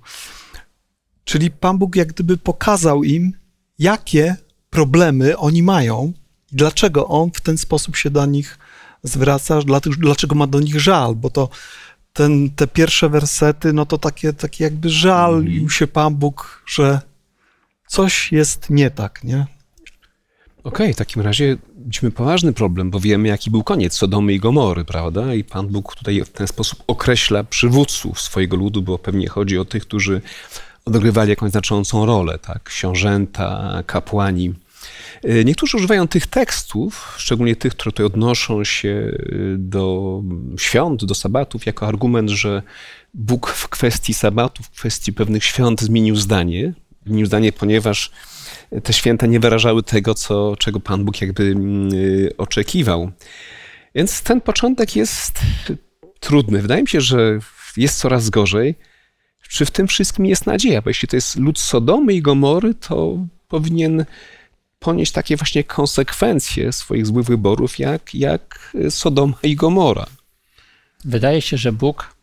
Czyli 1.24 1.51
Pan 1.51 1.77
Bóg 1.77 1.96
jak 1.96 2.07
gdyby 2.07 2.38
pokazał 2.38 3.03
im, 3.03 3.34
jakie 3.79 4.36
problemy 4.69 5.38
oni 5.38 5.63
mają 5.63 6.13
i 6.51 6.55
dlaczego 6.55 7.07
On 7.07 7.31
w 7.31 7.41
ten 7.41 7.57
sposób 7.57 7.96
się 7.96 8.10
do 8.10 8.25
nich 8.25 8.60
zwraca, 9.03 9.60
dlaczego 9.98 10.36
ma 10.36 10.48
do 10.48 10.60
nich 10.60 10.79
żal, 10.79 11.15
bo 11.15 11.29
to 11.29 11.50
ten, 12.13 12.50
te 12.50 12.67
pierwsze 12.67 13.10
wersety, 13.10 13.74
no 13.74 13.86
to 13.86 13.98
takie, 13.98 14.34
takie 14.34 14.63
jakby 14.63 14.89
żalił 14.89 15.57
mm. 15.57 15.69
się 15.69 15.88
Pan 15.88 16.15
Bóg, 16.15 16.63
że 16.67 17.01
coś 17.88 18.31
jest 18.31 18.69
nie 18.69 18.91
tak, 18.91 19.24
nie? 19.24 19.57
Okay, 20.67 20.93
w 20.93 20.95
takim 20.95 21.21
razie 21.21 21.57
widzimy 21.86 22.12
poważny 22.12 22.53
problem, 22.53 22.91
bo 22.91 23.00
wiemy, 23.00 23.27
jaki 23.27 23.51
był 23.51 23.63
koniec 23.63 23.93
Sodomy 23.93 24.33
i 24.33 24.39
Gomory, 24.39 24.86
prawda? 24.86 25.33
I 25.33 25.43
Pan 25.43 25.67
Bóg 25.67 25.95
tutaj 25.95 26.21
w 26.25 26.29
ten 26.29 26.47
sposób 26.47 26.83
określa 26.88 27.43
przywódców 27.43 28.21
swojego 28.21 28.57
ludu, 28.57 28.81
bo 28.81 28.97
pewnie 28.97 29.27
chodzi 29.27 29.57
o 29.57 29.65
tych, 29.65 29.83
którzy 29.83 30.21
odgrywali 30.86 31.29
jakąś 31.29 31.51
znaczącą 31.51 32.05
rolę, 32.05 32.39
tak? 32.39 32.63
Książęta, 32.63 33.83
kapłani. 33.86 34.53
Y, 35.25 35.45
niektórzy 35.45 35.77
używają 35.77 36.07
tych 36.07 36.27
tekstów, 36.27 37.15
szczególnie 37.17 37.55
tych, 37.55 37.74
które 37.74 37.91
tutaj 37.91 38.05
odnoszą 38.05 38.63
się 38.63 38.89
y, 38.89 39.55
do 39.57 40.21
świąt, 40.57 41.05
do 41.05 41.15
sabatów, 41.15 41.65
jako 41.65 41.88
argument, 41.88 42.29
że 42.29 42.62
Bóg 43.13 43.50
w 43.50 43.67
kwestii 43.67 44.13
sabatów, 44.13 44.65
w 44.65 44.71
kwestii 44.71 45.13
pewnych 45.13 45.43
świąt 45.43 45.81
zmienił 45.81 46.15
zdanie. 46.15 46.74
Zmienił 47.05 47.25
zdanie, 47.25 47.51
ponieważ 47.51 48.12
te 48.83 48.93
święta 48.93 49.27
nie 49.27 49.39
wyrażały 49.39 49.83
tego, 49.83 50.13
co, 50.13 50.55
czego 50.59 50.79
Pan 50.79 51.05
Bóg 51.05 51.21
jakby 51.21 51.43
y, 51.93 52.33
oczekiwał. 52.38 53.12
Więc 53.95 54.21
ten 54.21 54.41
początek 54.41 54.95
jest 54.95 55.39
trudny. 56.19 56.62
Wydaje 56.62 56.81
mi 56.81 56.88
się, 56.88 57.01
że 57.01 57.39
jest 57.77 58.00
coraz 58.00 58.29
gorzej. 58.29 58.75
Czy 59.50 59.65
w 59.65 59.71
tym 59.71 59.88
wszystkim 59.88 60.25
jest 60.25 60.45
nadzieja? 60.45 60.81
Bo 60.81 60.89
jeśli 60.89 61.07
to 61.07 61.15
jest 61.17 61.36
lud 61.36 61.59
Sodomy 61.59 62.13
i 62.13 62.21
Gomory, 62.21 62.74
to 62.74 63.17
powinien 63.47 64.05
ponieść 64.79 65.12
takie 65.12 65.38
właśnie 65.38 65.63
konsekwencje 65.63 66.74
swoich 66.74 67.05
złych 67.05 67.25
wyborów, 67.25 67.79
jak, 67.79 68.15
jak 68.15 68.75
Sodoma 68.89 69.33
i 69.43 69.55
Gomora. 69.55 70.05
Wydaje 71.05 71.41
się, 71.41 71.57
że 71.57 71.71
Bóg 71.71 72.15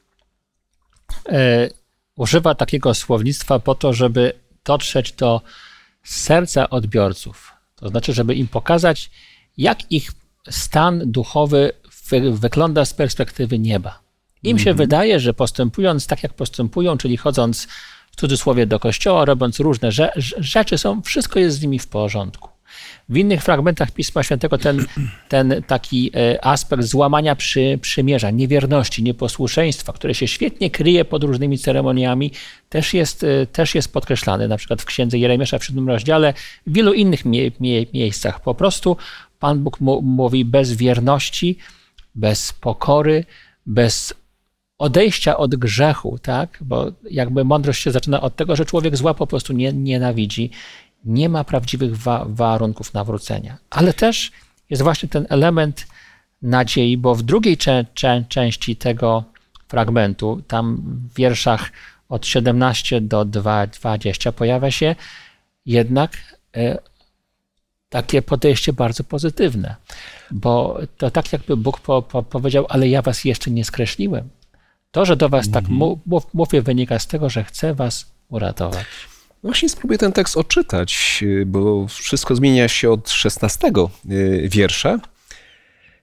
e, 1.29 1.69
używa 2.17 2.55
takiego 2.55 2.95
słownictwa 2.95 3.59
po 3.59 3.75
to, 3.75 3.93
żeby 3.93 4.33
dotrzeć 4.65 5.13
do 5.13 5.41
serca 6.05 6.71
odbiorców. 6.71 7.53
To 7.77 7.89
znaczy, 7.89 8.13
żeby 8.13 8.35
im 8.35 8.49
pokazać, 8.49 9.11
jak 9.57 9.93
ich 9.93 10.13
stan 10.51 11.03
duchowy 11.07 11.73
wygląda 12.33 12.85
z 12.85 12.95
perspektywy 12.95 13.59
nieba. 13.59 14.01
Im 14.43 14.59
się 14.59 14.71
mhm. 14.71 14.77
wydaje, 14.77 15.21
że 15.21 15.35
postępując 15.35 16.07
tak, 16.07 16.23
jak 16.23 16.35
postępują, 16.35 16.99
czyli 16.99 17.17
chodząc 17.17 17.69
w 18.11 18.17
cudzysłowie 18.17 18.67
do 18.67 18.81
kościoła, 18.81 19.25
robiąc 19.25 19.61
różne 19.61 19.93
rzeczy, 20.39 20.79
są, 20.79 21.03
wszystko 21.03 21.39
jest 21.39 21.57
z 21.57 21.63
nimi 21.63 21.79
w 21.79 21.89
porządku. 21.89 22.54
W 23.09 23.17
innych 23.17 23.43
fragmentach 23.43 23.91
Pisma 23.91 24.23
Świętego 24.23 24.59
ten, 24.59 24.87
ten 25.29 25.63
taki 25.67 26.11
e, 26.17 26.45
aspekt 26.45 26.83
złamania 26.83 27.37
przy, 27.37 27.79
przymierza, 27.83 28.31
niewierności, 28.31 29.03
nieposłuszeństwa, 29.03 29.93
które 29.93 30.15
się 30.15 30.29
świetnie 30.29 30.71
kryje 30.71 31.05
pod 31.05 31.25
różnymi 31.25 31.59
ceremoniami, 31.59 32.31
też 32.69 32.95
jest, 32.95 33.25
e, 33.25 33.47
też 33.47 33.75
jest 33.75 33.93
podkreślany. 33.93 34.49
Na 34.49 34.57
przykład 34.57 34.83
w 34.83 34.85
księdze 34.85 35.19
Jeremiasza 35.19 35.59
w 35.59 35.65
siódmym 35.65 35.89
rozdziale, 35.89 36.35
w 36.67 36.73
wielu 36.73 36.93
innych 36.93 37.25
mie, 37.25 37.51
mie, 37.61 37.87
miejscach. 37.95 38.41
Po 38.41 38.55
prostu 38.55 38.97
Pan 39.39 39.59
Bóg 39.65 39.81
mówi 40.03 40.45
bez 40.45 40.73
wierności, 40.73 41.59
bez 42.15 42.53
pokory, 42.53 43.25
bez 43.67 44.15
odejścia 44.79 45.37
od 45.37 45.55
grzechu, 45.55 46.19
tak? 46.19 46.59
Bo 46.61 46.93
jakby 47.11 47.45
mądrość 47.45 47.83
się 47.83 47.91
zaczyna 47.91 48.21
od 48.21 48.37
tego, 48.37 48.57
że 48.57 48.65
człowiek 48.65 48.97
zła 48.97 49.15
po 49.15 49.27
prostu 49.27 49.53
nie, 49.53 49.73
nienawidzi, 49.73 50.51
nie 51.05 51.29
ma 51.29 51.45
prawdziwych 51.45 51.97
wa 51.97 52.25
warunków 52.29 52.95
nawrócenia. 52.95 53.59
Ale 53.71 53.93
też 53.93 54.33
jest 54.71 54.83
właśnie 54.83 55.09
ten 55.09 55.27
element 55.29 55.87
nadziei, 56.43 56.97
bo 56.97 57.15
w 57.15 57.23
drugiej 57.23 57.57
cze 57.57 57.87
cze 57.95 58.25
części 58.29 58.77
tego 58.77 59.25
fragmentu, 59.69 60.43
tam 60.49 60.83
w 60.87 61.15
wierszach 61.15 61.71
od 62.09 62.27
17 62.27 63.01
do 63.01 63.25
20 63.25 64.33
pojawia 64.33 64.71
się 64.71 64.97
jednak 65.67 66.17
e, 66.57 66.79
takie 67.89 68.23
podejście 68.23 68.73
bardzo 68.73 69.05
pozytywne, 69.05 69.77
bo 70.31 70.79
to 70.99 71.11
tak 71.11 71.33
jakby 71.33 71.57
Bóg 71.57 71.81
po, 71.81 72.03
po, 72.03 72.23
powiedział, 72.23 72.67
ale 72.69 72.89
ja 72.89 73.03
was 73.03 73.25
jeszcze 73.25 73.51
nie 73.51 73.65
skreśliłem. 73.65 74.29
To, 74.91 75.05
że 75.05 75.17
do 75.17 75.29
was 75.29 75.51
tak 75.51 75.65
mhm. 75.65 76.01
tak 76.05 76.25
mówię, 76.35 76.63
wynika 76.63 76.99
z 76.99 77.07
tego, 77.07 77.31
że 77.31 77.45
chcę 77.45 77.75
was 77.75 78.07
uratować. 78.29 78.87
Właśnie 79.45 79.69
spróbuję 79.69 79.99
ten 79.99 80.13
tekst 80.13 80.37
odczytać, 80.37 81.21
y, 81.23 81.47
bo 81.47 81.89
wszystko 81.89 82.37
zmienia 82.37 82.69
się 82.69 82.91
od 82.91 83.11
16 83.11 83.73
y, 84.11 84.49
wiersza. 84.49 84.99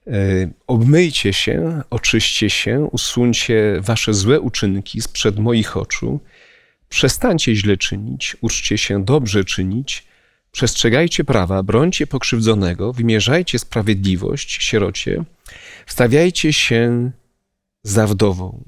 Y, 0.08 0.54
obmyjcie 0.68 1.34
się, 1.34 1.82
oczyście 1.90 2.50
się, 2.50 2.88
usuńcie 2.92 3.78
wasze 3.80 4.14
złe 4.14 4.40
uczynki 4.40 5.02
sprzed 5.02 5.40
moich 5.40 5.78
oczu. 5.78 6.20
Przestańcie 6.90 7.56
źle 7.56 7.78
czynić, 7.78 8.38
uczcie 8.42 8.78
się 8.78 9.06
dobrze 9.06 9.44
czynić. 9.44 10.04
Przestrzegajcie 10.52 11.24
prawa, 11.24 11.64
brońcie 11.64 12.08
pokrzywdzonego, 12.08 12.94
wymierzajcie 12.94 13.60
sprawiedliwość 13.60 14.64
sierocie, 14.64 15.24
wstawiajcie 15.86 16.54
się 16.54 17.12
za 17.84 18.08
wdową. 18.08 18.64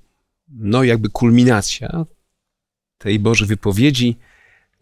No, 0.49 0.83
jakby 0.83 1.09
kulminacja 1.09 2.05
tej 2.97 3.19
Bożej 3.19 3.47
wypowiedzi, 3.47 4.17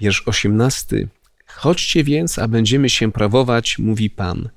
wiersz 0.01 0.23
18. 0.25 1.07
Chodźcie 1.45 2.03
więc, 2.03 2.39
a 2.39 2.47
będziemy 2.47 2.89
się 2.89 3.11
prawować, 3.11 3.79
mówi 3.79 4.09
Pan. 4.09 4.49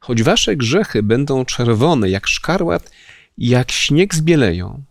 Choć 0.00 0.22
wasze 0.22 0.56
grzechy 0.56 1.02
będą 1.02 1.44
czerwone 1.44 2.10
jak 2.10 2.26
szkarłat 2.26 2.90
jak 3.38 3.72
śnieg 3.72 4.14
zbieleją, 4.14 4.82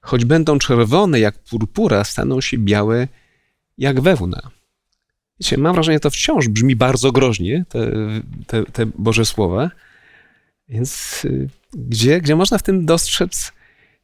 choć 0.00 0.24
będą 0.24 0.58
czerwone 0.58 1.20
jak 1.20 1.38
purpura, 1.38 2.04
staną 2.04 2.40
się 2.40 2.58
białe 2.58 3.08
jak 3.78 4.00
wełna. 4.00 4.50
Wiecie, 5.40 5.58
mam 5.58 5.74
wrażenie, 5.74 5.96
że 5.96 6.00
to 6.00 6.10
wciąż 6.10 6.48
brzmi 6.48 6.76
bardzo 6.76 7.12
groźnie, 7.12 7.64
te, 7.68 7.90
te, 8.46 8.64
te 8.64 8.86
Boże 8.86 9.24
Słowa. 9.24 9.70
Więc 10.68 11.22
y, 11.24 11.48
gdzie, 11.74 12.20
gdzie 12.20 12.36
można 12.36 12.58
w 12.58 12.62
tym 12.62 12.86
dostrzec 12.86 13.52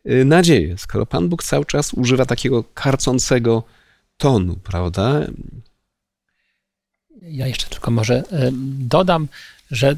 y, 0.06 0.24
nadzieję, 0.24 0.78
skoro 0.78 1.06
Pan 1.06 1.28
Bóg 1.28 1.42
cały 1.42 1.64
czas 1.64 1.94
używa 1.94 2.26
takiego 2.26 2.64
karcącego 2.74 3.62
tonu, 4.16 4.56
prawda? 4.56 5.21
Ja 7.23 7.47
jeszcze 7.47 7.68
tylko 7.68 7.90
może 7.90 8.18
y, 8.18 8.25
dodam, 8.78 9.28
że 9.71 9.97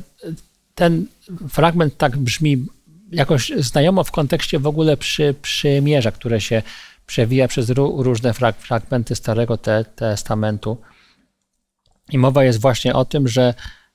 ten 0.75 1.07
fragment 1.49 1.97
tak 1.97 2.19
brzmi 2.19 2.67
jakoś 3.13 3.53
znajomo 3.57 4.05
w 4.05 4.11
kontekście 4.11 4.59
w 4.59 4.67
ogóle 4.67 4.97
przy, 4.97 5.35
przymierza, 5.43 6.11
które 6.13 6.41
się 6.41 6.63
przewija 7.07 7.49
przez 7.49 7.71
różne 7.77 8.35
fragmenty 8.59 9.15
Starego 9.15 9.59
Testamentu. 9.97 10.79
I 12.11 12.19
mowa 12.19 12.45
jest 12.45 12.61
właśnie 12.61 12.95
o 12.95 13.05
tym, 13.05 13.29
że 13.29 13.55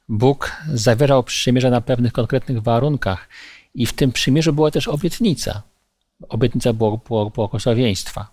Bóg 0.09 0.51
zawierał 0.73 1.23
przymierze 1.23 1.69
na 1.69 1.81
pewnych 1.81 2.13
konkretnych 2.13 2.61
warunkach. 2.61 3.29
I 3.73 3.85
w 3.85 3.93
tym 3.93 4.11
przymierzu 4.11 4.53
była 4.53 4.71
też 4.71 4.87
obietnica. 4.87 5.61
Obietnica 6.29 6.73
błogosławieństwa. 7.35 8.27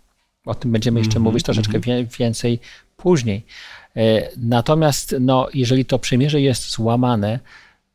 O 0.48 0.54
tym 0.54 0.72
będziemy 0.72 1.00
jeszcze 1.00 1.16
mm 1.16 1.22
-hmm, 1.22 1.24
mówić 1.24 1.44
troszeczkę 1.44 1.78
-hmm. 1.78 2.18
więcej 2.18 2.60
później. 2.96 3.44
E, 3.96 4.28
natomiast 4.36 5.14
no, 5.20 5.48
jeżeli 5.54 5.84
to 5.84 5.98
przymierze 5.98 6.40
jest 6.40 6.70
złamane, 6.70 7.40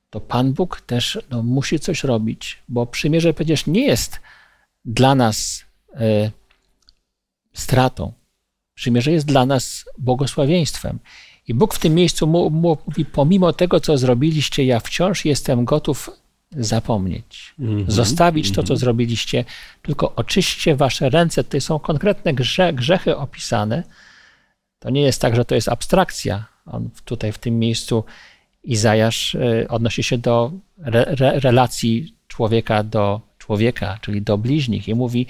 to 0.09 0.19
Pan 0.19 0.53
Bóg 0.53 0.81
też 0.81 1.19
no, 1.29 1.43
musi 1.43 1.79
coś 1.79 2.03
robić, 2.03 2.59
bo 2.69 2.85
przymierze 2.85 3.33
przecież 3.33 3.67
nie 3.67 3.85
jest 3.85 4.19
dla 4.85 5.15
nas 5.15 5.65
y, 5.95 6.31
stratą. 7.53 8.11
Przymierze 8.73 9.11
jest 9.11 9.25
dla 9.25 9.45
nas 9.45 9.85
błogosławieństwem. 9.97 10.99
I 11.47 11.53
Bóg 11.53 11.73
w 11.73 11.79
tym 11.79 11.95
miejscu 11.95 12.27
mówi: 12.27 13.05
Pomimo 13.05 13.53
tego, 13.53 13.79
co 13.79 13.97
zrobiliście, 13.97 14.65
ja 14.65 14.79
wciąż 14.79 15.25
jestem 15.25 15.65
gotów 15.65 16.09
zapomnieć, 16.57 17.53
mm 17.59 17.85
-hmm, 17.85 17.91
zostawić 17.91 18.49
to, 18.49 18.55
co 18.55 18.61
mhm. 18.61 18.77
zrobiliście, 18.77 19.45
tylko 19.81 20.15
oczyście 20.15 20.75
wasze 20.75 21.09
ręce. 21.09 21.43
Tutaj 21.43 21.61
są 21.61 21.79
konkretne 21.79 22.33
grze, 22.33 22.73
grzechy 22.73 23.17
opisane. 23.17 23.83
To 24.79 24.89
nie 24.89 25.01
jest 25.01 25.21
tak, 25.21 25.35
że 25.35 25.45
to 25.45 25.55
jest 25.55 25.69
abstrakcja. 25.69 26.45
On 26.65 26.89
tutaj 27.05 27.31
w 27.31 27.37
tym 27.37 27.59
miejscu 27.59 28.03
Izajasz 28.63 29.35
e, 29.35 29.67
odnosi 29.67 30.03
się 30.03 30.17
do 30.17 30.51
re, 30.83 31.05
re, 31.05 31.39
relacji 31.39 32.15
człowieka 32.27 32.83
do 32.83 33.21
człowieka, 33.37 33.99
czyli 34.01 34.21
do 34.21 34.37
bliźnich 34.37 34.87
i 34.87 34.95
mówi: 34.95 35.27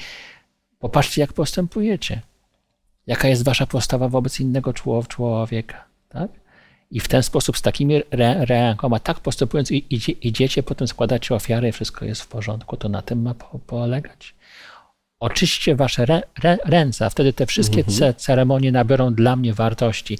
Popatrzcie, 0.79 1.21
jak 1.21 1.33
postępujecie. 1.33 2.21
Jaka 3.07 3.27
jest 3.27 3.43
wasza 3.43 3.65
postawa 3.65 4.09
wobec 4.09 4.39
innego 4.39 4.73
człowieka. 5.07 5.85
Tak? 6.09 6.31
I 6.93 6.99
w 6.99 7.07
ten 7.07 7.23
sposób, 7.23 7.57
z 7.57 7.61
takimi 7.61 7.95
re, 8.11 8.45
rękoma, 8.45 8.99
tak 8.99 9.19
postępując, 9.19 9.71
idzie, 9.71 10.11
idziecie, 10.11 10.63
potem 10.63 10.87
składacie 10.87 11.35
ofiarę 11.35 11.69
i 11.69 11.71
wszystko 11.71 12.05
jest 12.05 12.21
w 12.21 12.27
porządku. 12.27 12.77
To 12.77 12.89
na 12.89 13.01
tym 13.01 13.21
ma 13.21 13.33
po, 13.33 13.59
polegać. 13.59 14.35
Oczyście 15.19 15.75
wasze 15.75 16.05
rę, 16.05 16.21
rę, 16.43 16.57
ręce, 16.65 17.05
a 17.05 17.09
wtedy 17.09 17.33
te 17.33 17.45
wszystkie 17.45 17.83
mhm. 17.87 18.13
ceremonie 18.15 18.71
nabiorą 18.71 19.13
dla 19.13 19.35
mnie 19.35 19.53
wartości. 19.53 20.17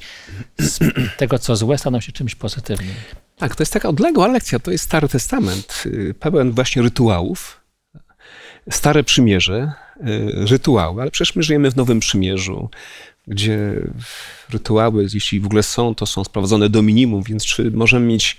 Z 0.59 0.79
tego, 1.17 1.39
co 1.39 1.55
złe, 1.55 1.77
staną 1.77 1.99
się 1.99 2.11
czymś 2.11 2.35
pozytywnym. 2.35 2.95
Tak, 3.37 3.55
to 3.55 3.63
jest 3.63 3.73
taka 3.73 3.89
odległa 3.89 4.27
lekcja. 4.27 4.59
To 4.59 4.71
jest 4.71 4.83
Stary 4.83 5.07
Testament, 5.07 5.83
y, 5.85 6.13
pełen 6.19 6.51
właśnie 6.51 6.81
rytuałów. 6.81 7.61
Stare 8.69 9.03
przymierze, 9.03 9.71
y, 10.07 10.45
rytuały, 10.49 11.01
ale 11.01 11.11
przecież 11.11 11.35
my 11.35 11.43
żyjemy 11.43 11.71
w 11.71 11.75
Nowym 11.75 11.99
Przymierzu, 11.99 12.69
gdzie 13.27 13.81
rytuały, 14.49 15.07
jeśli 15.13 15.39
w 15.39 15.45
ogóle 15.45 15.63
są, 15.63 15.95
to 15.95 16.05
są 16.05 16.23
sprowadzone 16.23 16.69
do 16.69 16.81
minimum, 16.81 17.23
więc 17.23 17.45
czy 17.45 17.71
możemy 17.71 18.05
mieć 18.05 18.37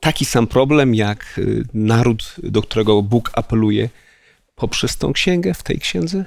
taki 0.00 0.24
sam 0.24 0.46
problem 0.46 0.94
jak 0.94 1.38
y, 1.38 1.64
naród, 1.74 2.34
do 2.42 2.62
którego 2.62 3.02
Bóg 3.02 3.30
apeluje, 3.34 3.88
poprzez 4.54 4.96
tą 4.96 5.12
księgę, 5.12 5.54
w 5.54 5.62
tej 5.62 5.78
księdze? 5.78 6.24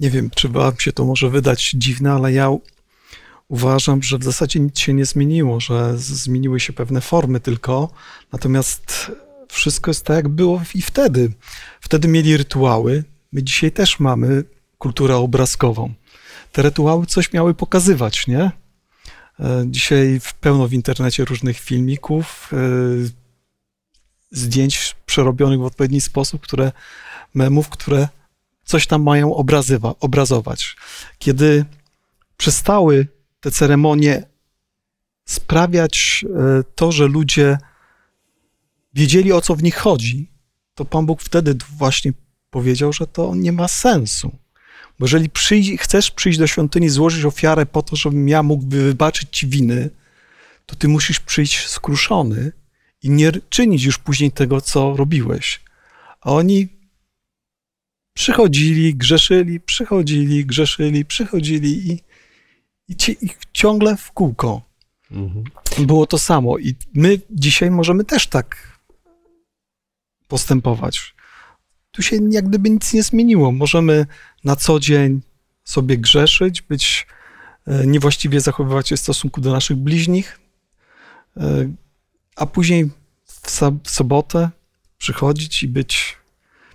Nie 0.00 0.10
wiem, 0.10 0.30
czy 0.30 0.48
wam 0.48 0.78
się 0.78 0.92
to 0.92 1.04
może 1.04 1.30
wydać 1.30 1.70
dziwne, 1.70 2.12
ale 2.12 2.32
ja 2.32 2.50
uważam, 3.48 4.02
że 4.02 4.18
w 4.18 4.24
zasadzie 4.24 4.60
nic 4.60 4.78
się 4.78 4.94
nie 4.94 5.04
zmieniło, 5.04 5.60
że 5.60 5.98
zmieniły 5.98 6.60
się 6.60 6.72
pewne 6.72 7.00
formy 7.00 7.40
tylko, 7.40 7.90
natomiast 8.32 9.12
wszystko 9.48 9.90
jest 9.90 10.04
tak, 10.04 10.16
jak 10.16 10.28
było 10.28 10.62
i 10.74 10.82
wtedy. 10.82 11.32
Wtedy 11.80 12.08
mieli 12.08 12.36
rytuały, 12.36 13.04
my 13.32 13.42
dzisiaj 13.42 13.72
też 13.72 14.00
mamy 14.00 14.44
kulturę 14.78 15.16
obrazkową. 15.16 15.94
Te 16.52 16.62
rytuały 16.62 17.06
coś 17.06 17.32
miały 17.32 17.54
pokazywać, 17.54 18.26
nie? 18.26 18.50
E, 19.40 19.64
dzisiaj 19.66 20.20
pełno 20.40 20.68
w 20.68 20.72
internecie 20.72 21.24
różnych 21.24 21.58
filmików, 21.58 22.50
e, 22.52 22.56
zdjęć 24.30 24.96
przerobionych 25.06 25.58
w 25.60 25.64
odpowiedni 25.64 26.00
sposób, 26.00 26.42
które 26.42 26.72
memów, 27.34 27.68
które 27.68 28.08
coś 28.64 28.86
tam 28.86 29.02
mają 29.02 29.34
obrazywa, 29.34 29.94
obrazować. 30.00 30.76
Kiedy 31.18 31.64
przestały 32.36 33.06
te 33.40 33.50
ceremonie 33.50 34.22
sprawiać 35.24 36.24
e, 36.24 36.62
to, 36.74 36.92
że 36.92 37.06
ludzie 37.06 37.58
wiedzieli 38.94 39.32
o 39.32 39.40
co 39.40 39.56
w 39.56 39.62
nich 39.62 39.76
chodzi, 39.76 40.30
to 40.74 40.84
Pan 40.84 41.06
Bóg 41.06 41.22
wtedy 41.22 41.56
właśnie 41.76 42.12
powiedział, 42.50 42.92
że 42.92 43.06
to 43.06 43.34
nie 43.34 43.52
ma 43.52 43.68
sensu. 43.68 44.41
Bo 45.02 45.06
jeżeli 45.06 45.30
przyjść, 45.30 45.70
chcesz 45.78 46.10
przyjść 46.10 46.38
do 46.38 46.46
świątyni, 46.46 46.88
złożyć 46.88 47.24
ofiarę 47.24 47.66
po 47.66 47.82
to, 47.82 47.96
żebym 47.96 48.28
ja 48.28 48.42
mógł 48.42 48.66
wybaczyć 48.66 49.28
ci 49.32 49.46
winy, 49.46 49.90
to 50.66 50.76
ty 50.76 50.88
musisz 50.88 51.20
przyjść 51.20 51.66
skruszony 51.68 52.52
i 53.02 53.10
nie 53.10 53.32
czynić 53.32 53.84
już 53.84 53.98
później 53.98 54.32
tego, 54.32 54.60
co 54.60 54.96
robiłeś. 54.96 55.60
A 56.20 56.32
oni 56.32 56.68
przychodzili, 58.14 58.94
grzeszyli, 58.94 59.60
przychodzili, 59.60 60.46
grzeszyli, 60.46 61.04
przychodzili 61.04 61.92
i, 61.92 62.02
i, 62.88 62.96
ci, 62.96 63.16
i 63.24 63.28
ciągle 63.52 63.96
w 63.96 64.12
kółko. 64.12 64.62
Mhm. 65.10 65.44
Było 65.86 66.06
to 66.06 66.18
samo. 66.18 66.58
I 66.58 66.74
my 66.94 67.20
dzisiaj 67.30 67.70
możemy 67.70 68.04
też 68.04 68.26
tak 68.26 68.78
postępować. 70.28 71.14
Tu 71.92 72.02
się 72.02 72.16
jak 72.30 72.48
gdyby 72.48 72.70
nic 72.70 72.92
nie 72.92 73.02
zmieniło. 73.02 73.52
Możemy 73.52 74.06
na 74.44 74.56
co 74.56 74.80
dzień 74.80 75.20
sobie 75.64 75.98
grzeszyć, 75.98 76.62
być 76.62 77.06
e, 77.66 77.86
niewłaściwie 77.86 78.40
zachowywać 78.40 78.88
się 78.88 78.96
w 78.96 79.00
stosunku 79.00 79.40
do 79.40 79.52
naszych 79.52 79.76
bliźnich, 79.76 80.40
e, 81.36 81.72
a 82.36 82.46
później 82.46 82.90
w 83.84 83.90
sobotę 83.90 84.50
przychodzić 84.98 85.62
i 85.62 85.68
być 85.68 86.16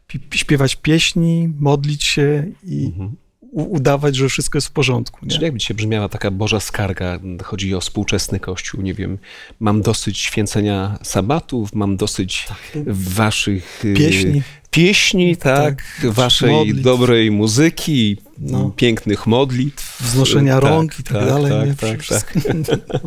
pi- 0.07 0.37
śpiewać 0.37 0.75
pieśni, 0.75 1.53
modlić 1.59 2.03
się 2.03 2.51
i 2.63 2.85
Mhm. 2.85 3.15
Udawać, 3.51 4.15
że 4.15 4.29
wszystko 4.29 4.57
jest 4.57 4.67
w 4.67 4.71
porządku. 4.71 5.19
Nie? 5.25 5.31
Czyli 5.31 5.43
jakby 5.43 5.59
dzisiaj 5.59 5.77
brzmiała 5.77 6.09
taka 6.09 6.31
Boża 6.31 6.59
skarga, 6.59 7.19
chodzi 7.43 7.75
o 7.75 7.81
współczesny 7.81 8.39
Kościół, 8.39 8.81
nie 8.81 8.93
wiem, 8.93 9.17
mam 9.59 9.81
dosyć 9.81 10.17
święcenia 10.19 10.99
sabatów, 11.03 11.73
mam 11.73 11.97
dosyć 11.97 12.47
waszych 12.87 13.85
y, 13.85 13.93
Pieśni. 13.93 14.41
pieśni 14.71 15.37
tak, 15.37 15.83
waszej 16.03 16.51
modlitw. 16.51 16.81
dobrej 16.81 17.31
muzyki, 17.31 18.17
No. 18.39 18.69
pięknych 18.75 19.27
modlitw. 19.27 20.01
Wznoszenia 20.01 20.53
Tak, 20.59 20.63
rąk 20.69 20.99
i 20.99 21.03
tak, 21.03 21.25
dalej. 21.25 21.51
Tak, 21.51 21.67
nie? 21.67 21.75
tak, 21.91 22.01
Wszystko. 22.01 22.39
tak. 22.67 23.01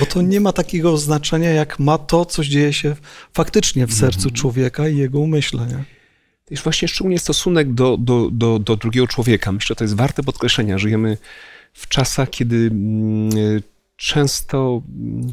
Bo 0.00 0.06
to 0.06 0.22
nie 0.22 0.40
ma 0.40 0.52
takiego 0.52 0.96
znaczenia, 0.98 1.50
jak 1.50 1.78
ma 1.78 1.98
to, 1.98 2.24
co 2.24 2.44
dzieje 2.44 2.72
się 2.72 2.96
faktycznie 3.34 3.86
w 3.86 3.92
sercu 3.94 4.18
Mhm. 4.18 4.34
człowieka 4.34 4.88
i 4.88 4.96
jego 4.96 5.20
umyśle. 5.20 5.66
Nie? 5.66 5.84
Jest 6.50 6.62
właśnie 6.62 6.88
szczególnie 6.88 7.18
stosunek 7.18 7.74
do, 7.74 7.96
do, 7.96 8.28
do, 8.32 8.58
do 8.58 8.76
drugiego 8.76 9.06
człowieka. 9.06 9.52
Myślę, 9.52 9.66
że 9.68 9.76
to 9.76 9.84
jest 9.84 9.96
warte 9.96 10.22
podkreślenia. 10.22 10.78
Żyjemy 10.78 11.16
w 11.72 11.88
czasach, 11.88 12.30
kiedy 12.30 12.56
mm, 12.56 13.36
y, 13.36 13.62
często 13.96 14.82
mm, 14.88 15.30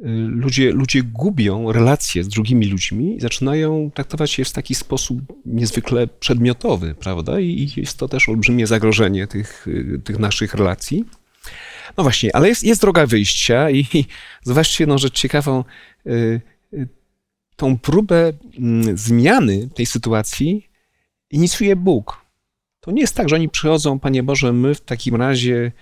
y, 0.00 0.04
ludzie, 0.28 0.72
ludzie 0.72 1.02
gubią 1.02 1.72
relacje 1.72 2.24
z 2.24 2.28
drugimi 2.28 2.66
ludźmi 2.66 3.16
i 3.16 3.20
zaczynają 3.20 3.90
traktować 3.94 4.38
je 4.38 4.44
w 4.44 4.52
taki 4.52 4.74
sposób 4.74 5.18
niezwykle 5.46 6.06
przedmiotowy, 6.06 6.94
prawda? 6.94 7.40
I 7.40 7.70
jest 7.76 7.98
to 7.98 8.08
też 8.08 8.28
olbrzymie 8.28 8.66
zagrożenie 8.66 9.26
tych, 9.26 9.68
y, 9.68 10.00
tych 10.04 10.18
naszych 10.18 10.54
relacji. 10.54 11.04
No 11.96 12.02
właśnie, 12.02 12.36
ale 12.36 12.48
jest, 12.48 12.64
jest 12.64 12.80
droga 12.80 13.06
wyjścia 13.06 13.70
i, 13.70 13.86
i 13.94 14.04
zobaczcie 14.42 14.84
jedną 14.84 14.98
rzecz 14.98 15.14
ciekawą. 15.14 15.64
Tą 17.56 17.78
próbę 17.78 18.32
mm, 18.58 18.98
zmiany 18.98 19.68
tej 19.74 19.86
sytuacji 19.86 20.68
inicjuje 21.30 21.76
Bóg. 21.76 22.26
To 22.80 22.90
nie 22.90 23.00
jest 23.00 23.14
tak, 23.14 23.28
że 23.28 23.36
oni 23.36 23.48
przychodzą, 23.48 23.98
Panie 23.98 24.22
Boże, 24.22 24.52
my 24.52 24.74
w 24.74 24.80
takim 24.80 25.16
razie 25.16 25.72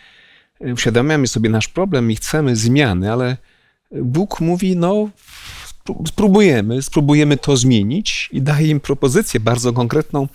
y, 0.66 0.72
uświadamiamy 0.72 1.26
sobie 1.26 1.50
nasz 1.50 1.68
problem 1.68 2.10
i 2.10 2.16
chcemy 2.16 2.56
zmiany, 2.56 3.12
ale 3.12 3.36
Bóg 3.92 4.40
mówi, 4.40 4.76
no 4.76 5.10
spró- 5.66 6.08
spróbujemy, 6.08 6.82
spróbujemy 6.82 7.36
to 7.36 7.56
zmienić 7.56 8.28
i 8.32 8.42
daje 8.42 8.68
im 8.68 8.80
propozycję 8.80 9.40
bardzo 9.40 9.72
konkretną. 9.72 10.28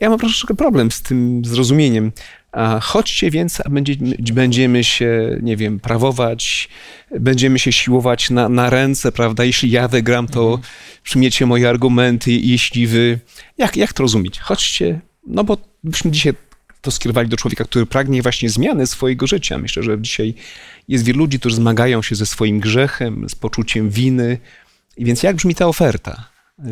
Ja 0.00 0.10
mam 0.10 0.18
troszeczkę 0.18 0.54
problem 0.54 0.90
z 0.90 1.02
tym 1.02 1.44
zrozumieniem. 1.44 2.12
A 2.56 2.80
chodźcie 2.80 3.30
więc, 3.30 3.60
a 3.60 3.68
będziemy, 4.32 4.84
się, 4.84 5.38
nie 5.42 5.56
wiem, 5.56 5.80
prawować, 5.80 6.68
będziemy 7.20 7.58
się 7.58 7.72
siłować 7.72 8.30
na, 8.30 8.48
na 8.48 8.70
ręce, 8.70 9.12
prawda? 9.12 9.44
Jeśli 9.44 9.70
ja 9.70 9.88
wygram, 9.88 10.26
to 10.28 10.60
przyjmiecie 11.02 11.46
moje 11.46 11.68
argumenty, 11.68 12.32
jeśli 12.32 12.86
wy... 12.86 13.18
Jak, 13.58 13.76
jak 13.76 13.92
to 13.92 14.02
rozumieć? 14.02 14.40
Chodźcie, 14.40 15.00
no 15.26 15.44
bo 15.44 15.56
byśmy 15.84 16.10
dzisiaj 16.10 16.34
to 16.80 16.90
skierowali 16.90 17.28
do 17.28 17.36
człowieka, 17.36 17.64
który 17.64 17.86
pragnie 17.86 18.22
właśnie 18.22 18.50
zmiany 18.50 18.86
swojego 18.86 19.26
życia. 19.26 19.58
Myślę, 19.58 19.82
że 19.82 20.00
dzisiaj 20.00 20.34
jest 20.88 21.04
wielu 21.04 21.18
ludzi, 21.18 21.38
którzy 21.38 21.56
zmagają 21.56 22.02
się 22.02 22.14
ze 22.14 22.26
swoim 22.26 22.60
grzechem, 22.60 23.28
z 23.28 23.34
poczuciem 23.34 23.90
winy. 23.90 24.38
I 24.96 25.04
więc 25.04 25.22
jak 25.22 25.36
brzmi 25.36 25.54
ta 25.54 25.66
oferta 25.66 26.28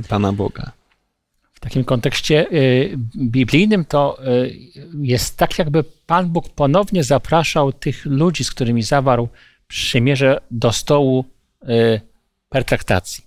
Pana 0.09 0.33
Boga? 0.33 0.73
Takim 1.65 1.85
kontekście 1.85 2.47
y, 2.53 2.99
biblijnym 3.17 3.85
to 3.85 4.19
y, 4.27 4.59
jest 5.01 5.37
tak, 5.37 5.59
jakby 5.59 5.85
Pan 6.07 6.29
Bóg 6.29 6.49
ponownie 6.49 7.05
zapraszał 7.05 7.73
tych 7.73 8.07
ludzi, 8.07 8.45
z 8.45 8.51
którymi 8.51 8.83
zawarł 8.83 9.29
przymierze 9.69 10.41
do 10.51 10.73
stołu 10.73 11.25
y, 11.63 12.01
pertraktacji. 12.49 13.25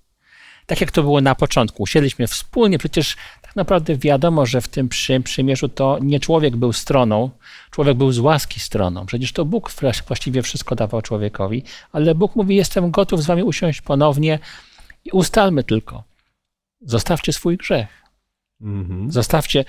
Tak 0.65 0.81
jak 0.81 0.91
to 0.91 1.01
było 1.01 1.21
na 1.21 1.35
początku. 1.35 1.83
Usiedliśmy 1.83 2.27
wspólnie, 2.27 2.77
przecież 2.77 3.15
tak 3.41 3.55
naprawdę 3.55 3.95
wiadomo, 3.95 4.45
że 4.45 4.61
w 4.61 4.67
tym 4.67 4.89
przy, 4.89 5.21
przymierzu 5.21 5.69
to 5.69 5.97
nie 6.01 6.19
człowiek 6.19 6.55
był 6.55 6.73
stroną, 6.73 7.29
człowiek 7.71 7.97
był 7.97 8.11
z 8.11 8.19
łaski 8.19 8.59
stroną. 8.59 9.05
Przecież 9.05 9.31
to 9.31 9.45
Bóg 9.45 9.71
właściwie 10.07 10.41
wszystko 10.41 10.75
dawał 10.75 11.01
człowiekowi, 11.01 11.63
ale 11.91 12.15
Bóg 12.15 12.35
mówi, 12.35 12.55
jestem 12.55 12.91
gotów 12.91 13.23
z 13.23 13.25
wami 13.25 13.43
usiąść 13.43 13.81
ponownie 13.81 14.39
i 15.05 15.11
ustalmy 15.11 15.63
tylko. 15.63 16.03
Zostawcie 16.81 17.33
swój 17.33 17.57
grzech. 17.57 18.06
Mhm. 18.61 19.11
Zostawcie, 19.11 19.65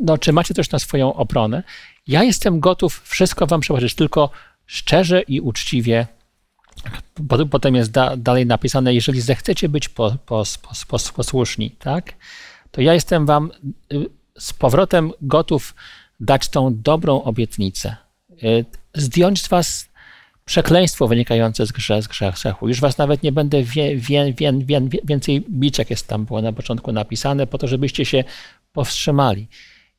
no, 0.00 0.18
czy 0.18 0.32
macie 0.32 0.54
coś 0.54 0.70
na 0.70 0.78
swoją 0.78 1.14
obronę. 1.14 1.62
Ja 2.06 2.22
jestem 2.22 2.60
gotów 2.60 3.02
wszystko 3.04 3.46
wam 3.46 3.60
przebaczyć, 3.60 3.94
tylko 3.94 4.30
szczerze 4.66 5.22
i 5.22 5.40
uczciwie. 5.40 6.06
Potem- 7.50 7.74
jest 7.74 7.90
da, 7.90 8.16
dalej 8.16 8.46
napisane, 8.46 8.94
jeżeli 8.94 9.20
zechcecie 9.20 9.68
być 9.68 9.88
po, 9.88 10.10
po, 10.26 10.44
po, 10.62 10.74
pos- 10.88 11.12
posłuszni, 11.12 11.70
tak? 11.70 12.14
To 12.70 12.80
ja 12.80 12.94
jestem 12.94 13.26
wam 13.26 13.50
y, 13.92 14.06
z 14.38 14.52
powrotem 14.52 15.12
gotów 15.22 15.74
dać 16.20 16.48
tą 16.48 16.82
dobrą 16.82 17.22
obietnicę. 17.22 17.96
Y, 18.42 18.64
Zdjąć 18.94 19.42
z 19.42 19.48
was 19.48 19.88
przekleństwo 20.52 21.08
wynikające 21.08 21.66
z, 21.66 21.72
grze, 21.72 22.02
z 22.02 22.08
grze- 22.08 22.32
grzechu. 22.32 22.68
Już 22.68 22.80
was 22.80 22.98
nawet 22.98 23.22
nie 23.22 23.32
będę 23.32 23.62
wie, 23.62 23.96
wie, 23.96 24.32
wie, 24.32 24.52
wie, 24.52 24.80
więcej 25.04 25.40
bić, 25.50 25.78
jak 25.78 25.90
jest 25.90 26.06
tam 26.06 26.24
było 26.24 26.42
na 26.42 26.52
początku 26.52 26.92
napisane, 26.92 27.46
po 27.46 27.58
to, 27.58 27.68
żebyście 27.68 28.04
się 28.04 28.24
powstrzymali. 28.72 29.48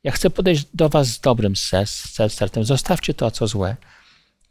Ja 0.04 0.12
chcę 0.12 0.30
podejść 0.30 0.66
do 0.74 0.88
was 0.88 1.08
z 1.08 1.20
dobrym 1.20 1.56
ser- 1.56 1.88
ser- 1.88 2.30
sercem. 2.30 2.64
Zostawcie 2.64 3.14
to, 3.14 3.30
co 3.30 3.46
złe. 3.46 3.76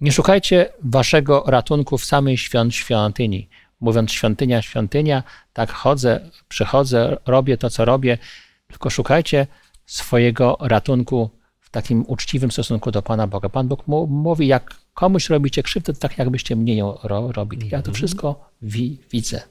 Nie 0.01 0.11
szukajcie 0.11 0.69
waszego 0.83 1.43
ratunku 1.47 1.97
w 1.97 2.05
samej 2.05 2.37
świąt, 2.37 2.75
świątyni. 2.75 3.49
Mówiąc 3.79 4.11
świątynia, 4.11 4.61
świątynia, 4.61 5.23
tak 5.53 5.71
chodzę, 5.71 6.29
przychodzę, 6.47 7.17
robię 7.25 7.57
to, 7.57 7.69
co 7.69 7.85
robię, 7.85 8.17
tylko 8.67 8.89
szukajcie 8.89 9.47
swojego 9.85 10.57
ratunku 10.61 11.29
takim 11.73 12.03
uczciwym 12.07 12.51
stosunku 12.51 12.91
do 12.91 13.01
Pana 13.01 13.27
Boga. 13.27 13.49
Pan 13.49 13.67
Bóg 13.67 13.87
mu- 13.87 14.07
mówi, 14.07 14.47
jak 14.47 14.75
komuś 14.93 15.29
robicie 15.29 15.63
krzywdę, 15.63 15.93
to 15.93 15.99
tak 15.99 16.17
jakbyście 16.17 16.55
mnie 16.55 16.75
ją 16.75 16.97
ro, 17.03 17.31
robili. 17.31 17.69
Ja 17.71 17.81
to 17.81 17.91
wszystko 17.91 18.49
wi, 18.61 18.97
widzę. 19.11 19.41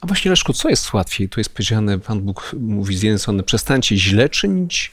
A 0.00 0.06
właśnie, 0.06 0.30
Leszku, 0.30 0.52
co 0.52 0.68
jest 0.68 0.92
łatwiej? 0.92 1.28
Tu 1.28 1.40
jest 1.40 1.50
powiedziane, 1.54 1.98
Pan 1.98 2.20
Bóg 2.20 2.56
mówi 2.60 2.96
z 2.96 3.02
jednej 3.02 3.18
strony, 3.18 3.42
przestańcie 3.42 3.96
źle 3.96 4.28
czynić, 4.28 4.92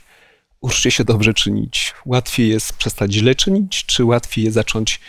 uczcie 0.62 0.92
się 0.92 1.04
dobrze 1.04 1.34
czynić. 1.34 1.94
Łatwiej 2.06 2.50
jest 2.50 2.74
przestać 2.74 3.14
źle 3.14 3.36
czynić, 3.36 3.86
czy 3.86 4.06
łatwiej 4.06 4.44
jest 4.46 4.56
zacząć 4.56 5.00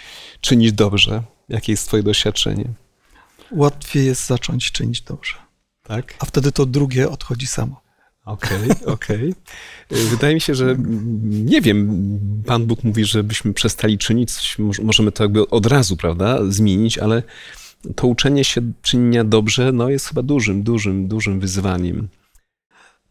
czynić 0.41 0.73
dobrze? 0.73 1.23
Jakie 1.49 1.73
jest 1.73 1.87
twoje 1.89 2.03
doświadczenie? 2.03 2.65
Łatwiej 3.51 4.07
jest 4.07 4.27
zacząć 4.27 4.73
czynić 4.73 5.01
dobrze, 5.03 5.35
Tak? 5.83 6.15
a 6.19 6.25
wtedy 6.25 6.53
to 6.53 6.67
drugie 6.67 7.11
odchodzi 7.11 7.47
samo. 7.47 7.82
Okej, 8.25 8.71
okej. 8.87 9.35
Wydaje 9.91 10.35
mi 10.35 10.41
się, 10.41 10.55
że 10.55 10.77
nie 11.23 11.61
wiem, 11.61 12.09
Pan 12.47 12.67
Bóg 12.67 12.85
mówi, 12.85 13.05
żebyśmy 13.05 13.55
przestali 13.55 13.99
czynić, 13.99 14.33
coś, 14.33 14.59
moż- 14.59 14.83
możemy 14.83 15.13
to 15.13 15.25
jakby 15.25 15.49
od 15.49 15.67
razu, 15.67 15.97
prawda, 15.97 16.39
zmienić, 16.49 16.99
ale 16.99 17.23
to 17.97 18.07
uczenie 18.07 18.45
się 18.45 18.61
czynienia 18.83 19.25
dobrze, 19.25 19.73
no 19.73 19.89
jest 19.91 20.07
chyba 20.07 20.23
dużym, 20.23 20.63
dużym, 20.63 21.09
dużym 21.09 21.41
wyzwaniem. 21.41 22.09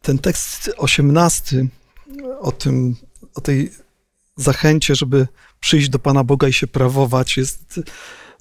Ten 0.01 0.17
tekst 0.19 0.71
osiemnasty 0.77 1.67
o 2.39 2.51
tym, 2.51 2.95
o 3.35 3.41
tej 3.41 3.71
zachęcie, 4.35 4.95
żeby 4.95 5.27
przyjść 5.59 5.89
do 5.89 5.99
Pana 5.99 6.23
Boga 6.23 6.47
i 6.47 6.53
się 6.53 6.67
prawować, 6.67 7.37
jest, 7.37 7.79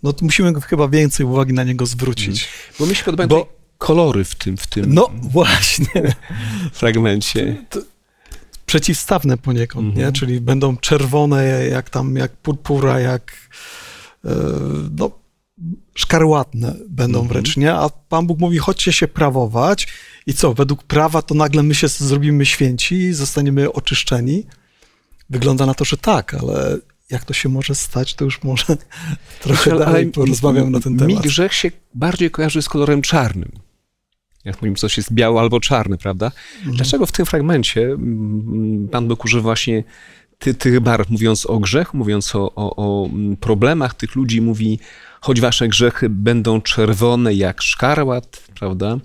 no 0.03 0.13
to 0.13 0.25
musimy 0.25 0.61
chyba 0.61 0.89
więcej 0.89 1.27
uwagi 1.27 1.53
na 1.53 1.65
niego 1.65 1.87
zwrócić. 1.87 2.49
Bo 2.79 2.87
mi 2.87 2.95
się 2.95 3.05
podobają 3.05 3.29
Bo- 3.29 3.37
Bo... 3.37 3.60
kolory 3.81 4.25
w 4.25 4.35
tym, 4.35 4.57
w 4.57 4.67
tym 4.67 4.95
No 4.95 5.11
właśnie, 5.23 6.15
fragmencie. 6.81 7.65
przeciwstawne 8.67 9.37
poniekąd, 9.39 9.87
Mhm. 9.89 10.07
nie? 10.07 10.13
Czyli 10.13 10.41
będą 10.41 10.77
czerwone 10.77 11.45
jak 11.67 11.91
tam, 11.91 12.17
jak 12.17 12.37
purpura, 12.37 13.01
jak 13.01 13.33
e, 14.25 14.31
no, 14.99 15.11
szkarłatne 15.95 16.75
będą 16.89 17.19
Mhm. 17.19 17.29
wręcz, 17.29 17.57
nie? 17.57 17.75
A 17.75 17.89
Pan 17.89 18.27
Bóg 18.27 18.39
mówi, 18.39 18.59
chodźcie 18.59 18.93
się 18.93 19.09
prawować 19.09 19.89
i 20.27 20.35
co, 20.35 20.55
według 20.55 20.83
prawa 20.83 21.23
to 21.23 21.35
nagle 21.35 21.63
my 21.63 21.75
się 21.75 21.89
zrobimy 21.89 22.47
święci 22.47 22.95
i 22.95 23.13
zostaniemy 23.13 23.73
oczyszczeni? 23.73 24.47
Wygląda 25.31 25.67
na 25.67 25.75
to, 25.75 25.85
że 25.85 25.97
tak, 25.97 26.35
ale 26.35 26.79
jak 27.11 27.25
to 27.25 27.35
się 27.35 27.49
może 27.49 27.75
stać, 27.75 28.15
to 28.15 28.25
już 28.25 28.43
może 28.43 28.65
trochę 29.43 29.71
Ale- 29.71 29.85
dalej 29.85 30.03
ale 30.03 30.13
porozmawiam 30.13 30.73
na 30.73 30.81
ten 30.81 30.93
Mi 30.93 30.99
temat. 30.99 31.23
grzech 31.23 31.55
się 31.55 31.71
bardziej 31.95 32.31
kojarzy 32.31 32.63
z 32.63 32.69
kolorem 32.69 33.03
czarnym. 33.03 33.53
Jak 34.45 34.63
mówimy, 34.63 34.77
coś 34.77 34.97
jest 34.97 35.13
białe 35.13 35.41
albo 35.41 35.61
czarne, 35.61 35.99
prawda? 35.99 36.33
Mhm. 36.59 36.77
Dlaczego 36.77 37.07
w 37.07 37.13
tym 37.13 37.27
fragmencie 37.27 37.83
mm, 37.83 38.89
Pan 38.89 39.09
Bóg 39.09 39.25
używa 39.25 39.43
właśnie 39.43 39.85
ty, 40.39 40.55
tych 40.55 40.81
barw, 40.81 41.11
mówiąc 41.11 41.47
o 41.47 41.59
grzechu, 41.59 41.97
mówiąc 41.97 42.35
o, 42.35 42.55
o, 42.55 42.77
o 42.77 43.07
mm, 43.07 43.37
problemach 43.37 43.95
tych 43.95 44.15
ludzi, 44.15 44.41
mówi, 44.41 44.79
choć 45.21 45.41
wasze 45.41 45.69
grzechy 45.69 46.09
będą 46.09 46.61
czerwone 46.61 47.35
jak 47.35 47.63
szkarłat, 47.63 48.43
prawda? 48.59 48.99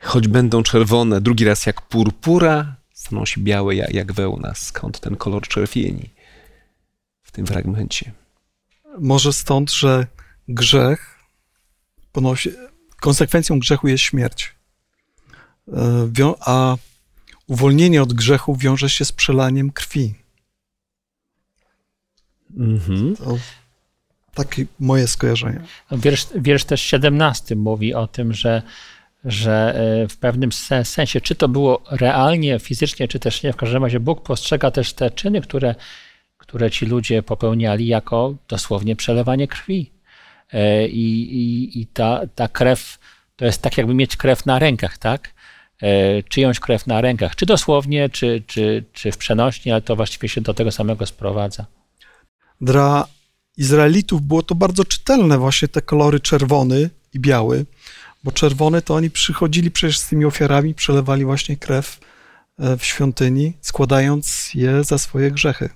Choć 0.00 0.28
będą 0.28 0.62
czerwone 0.62 1.20
drugi 1.20 1.44
raz 1.44 1.66
jak 1.66 1.82
purpura, 1.82 2.76
staną 2.92 3.26
się 3.26 3.40
białe 3.40 3.74
jak, 3.74 3.94
jak 3.94 4.12
wełna. 4.12 4.54
Skąd 4.54 5.00
ten 5.00 5.16
kolor 5.16 5.42
czerwieni 5.42 6.10
w 7.22 7.32
tym 7.32 7.46
fragmencie? 7.46 8.12
Może 8.98 9.32
stąd, 9.32 9.72
że 9.72 10.06
grzech 10.48 11.18
ponosi, 12.12 12.50
konsekwencją 13.00 13.58
grzechu 13.58 13.88
jest 13.88 14.04
śmierć. 14.04 14.57
E, 15.72 16.34
A 16.40 16.76
uwolnienie 17.46 18.02
od 18.02 18.12
grzechu 18.12 18.56
wiąże 18.56 18.90
się 18.90 19.04
z 19.04 19.12
przelaniem 19.12 19.70
krwi. 19.72 20.14
Mhm. 22.56 23.16
To 23.16 23.38
takie 24.34 24.66
moje 24.80 25.08
skojarzenie. 25.08 25.60
Wiersz, 25.92 26.26
wiersz 26.34 26.64
też 26.64 26.80
17 26.82 27.56
mówi 27.56 27.94
o 27.94 28.06
tym, 28.06 28.32
że, 28.32 28.62
że 29.24 29.74
e, 30.04 30.08
w 30.08 30.16
pewnym 30.16 30.52
se- 30.52 30.84
sensie, 30.84 31.20
czy 31.20 31.34
to 31.34 31.48
było 31.48 31.82
realnie, 31.90 32.58
fizycznie, 32.58 33.08
czy 33.08 33.18
też 33.18 33.42
nie, 33.42 33.52
w 33.52 33.56
każdym 33.56 33.84
razie 33.84 34.00
Bóg 34.00 34.22
postrzega 34.22 34.70
też 34.70 34.92
te 34.92 35.10
czyny, 35.10 35.40
które, 35.40 35.74
które 36.36 36.70
ci 36.70 36.86
ludzie 36.86 37.22
popełniali, 37.22 37.86
jako 37.86 38.34
dosłownie 38.48 38.96
przelewanie 38.96 39.48
krwi. 39.48 39.90
E, 40.52 40.88
I, 40.88 41.36
i, 41.36 41.80
i 41.80 41.86
ta, 41.86 42.20
ta 42.34 42.48
krew 42.48 42.98
to 43.36 43.44
jest 43.44 43.62
tak, 43.62 43.78
jakby 43.78 43.94
mieć 43.94 44.16
krew 44.16 44.46
na 44.46 44.58
rękach, 44.58 44.98
tak? 44.98 45.34
E, 45.82 46.22
Czyjąś 46.22 46.60
krew 46.60 46.86
na 46.86 47.00
rękach, 47.00 47.36
czy 47.36 47.46
dosłownie, 47.46 48.08
czy, 48.08 48.42
czy, 48.46 48.84
czy 48.92 49.12
w 49.12 49.16
przenośni, 49.16 49.72
ale 49.72 49.82
to 49.82 49.96
właściwie 49.96 50.28
się 50.28 50.40
do 50.40 50.54
tego 50.54 50.72
samego 50.72 51.06
sprowadza. 51.06 51.66
Dla 52.60 53.06
Izraelitów 53.56 54.22
było 54.22 54.42
to 54.42 54.54
bardzo 54.54 54.84
czytelne, 54.84 55.38
właśnie 55.38 55.68
te 55.68 55.82
kolory 55.82 56.20
czerwony 56.20 56.90
i 57.14 57.20
biały, 57.20 57.66
bo 58.24 58.32
czerwony 58.32 58.82
to 58.82 58.94
oni 58.94 59.10
przychodzili 59.10 59.70
przecież 59.70 59.98
z 59.98 60.08
tymi 60.08 60.24
ofiarami, 60.24 60.74
przelewali 60.74 61.24
właśnie 61.24 61.56
krew 61.56 62.00
e, 62.58 62.76
w 62.76 62.84
świątyni, 62.84 63.52
składając 63.60 64.50
je 64.54 64.84
za 64.84 64.98
swoje 64.98 65.30
grzechy. 65.30 65.68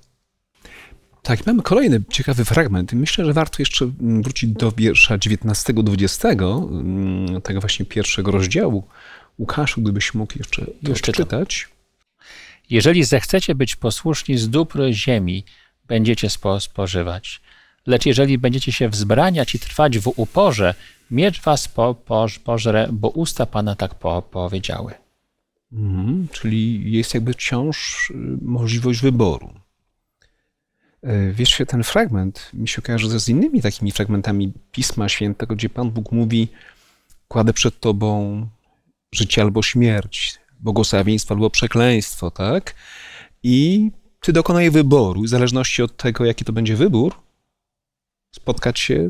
Tak, 1.23 1.47
mamy 1.47 1.62
kolejny 1.62 2.03
ciekawy 2.11 2.45
fragment. 2.45 2.93
Myślę, 2.93 3.25
że 3.25 3.33
warto 3.33 3.57
jeszcze 3.59 3.85
mm, 3.85 4.23
wrócić 4.23 4.51
do 4.51 4.73
wiersza 4.73 5.19
19-20, 5.19 6.69
mm, 6.71 7.43
tego 7.43 7.61
właśnie 7.61 7.85
pierwszego 7.87 8.31
rozdziału. 8.31 8.85
Łukaszu, 9.38 9.83
gdybyś 9.83 10.14
mógł 10.14 10.38
jeszcze 10.38 10.66
to 10.66 10.95
czytam. 10.95 11.12
czytać. 11.12 11.68
Jeżeli 12.71 13.05
zechcecie 13.05 13.55
być 13.55 13.77
posłuszni 13.77 14.38
z 14.38 14.51
dóbr 14.51 14.92
ziemi, 14.92 15.45
będziecie 15.88 16.31
spo, 16.31 16.61
spożywać. 16.61 17.40
Lecz 17.87 18.07
jeżeli 18.07 18.38
będziecie 18.38 18.73
się 18.73 18.88
wzbraniać 18.88 19.55
i 19.55 19.59
trwać 19.59 19.99
w 19.99 20.12
uporze, 20.16 20.75
miecz 21.11 21.40
was 21.42 21.68
po, 21.68 21.95
po, 21.95 22.27
pożre, 22.45 22.88
bo 22.92 23.09
usta 23.09 23.47
Pana 23.47 23.77
tak 23.77 23.95
po, 23.95 24.23
powiedziały. 24.23 24.95
Mhm, 25.73 26.29
czyli 26.33 26.92
jest 26.92 27.14
jakby 27.14 27.33
wciąż 27.33 28.11
y, 28.11 28.14
możliwość 28.42 29.01
wyboru. 29.01 29.55
E, 31.03 31.33
Wiesz, 31.33 31.62
ten 31.68 31.85
fragment 31.85 32.51
mi 32.55 32.68
się 32.68 32.83
kojarzy 32.83 33.21
z 33.21 33.29
innymi 33.29 33.62
takimi 33.62 33.92
fragmentami 33.92 34.53
Pisma 34.73 35.09
Świętego, 35.09 35.57
gdzie 35.57 35.68
Pan 35.68 35.90
Bóg 35.90 36.12
mówi: 36.12 36.49
Kładę 37.29 37.53
przed 37.53 37.81
Tobą 37.81 38.47
życie 39.12 39.42
albo 39.42 39.62
śmierć, 39.62 40.38
błogosławieństwo 40.61 41.35
albo 41.35 41.51
przekleństwo, 41.51 42.31
tak? 42.31 42.75
I 43.42 43.90
Ty 44.22 44.33
dokonaj 44.33 44.70
wyboru, 44.70 45.22
w 45.22 45.29
zależności 45.29 45.83
od 45.83 45.96
tego, 45.96 46.25
jaki 46.25 46.44
to 46.44 46.53
będzie 46.53 46.77
wybór, 46.77 47.14
spotkać 48.35 48.81
się 48.81 49.09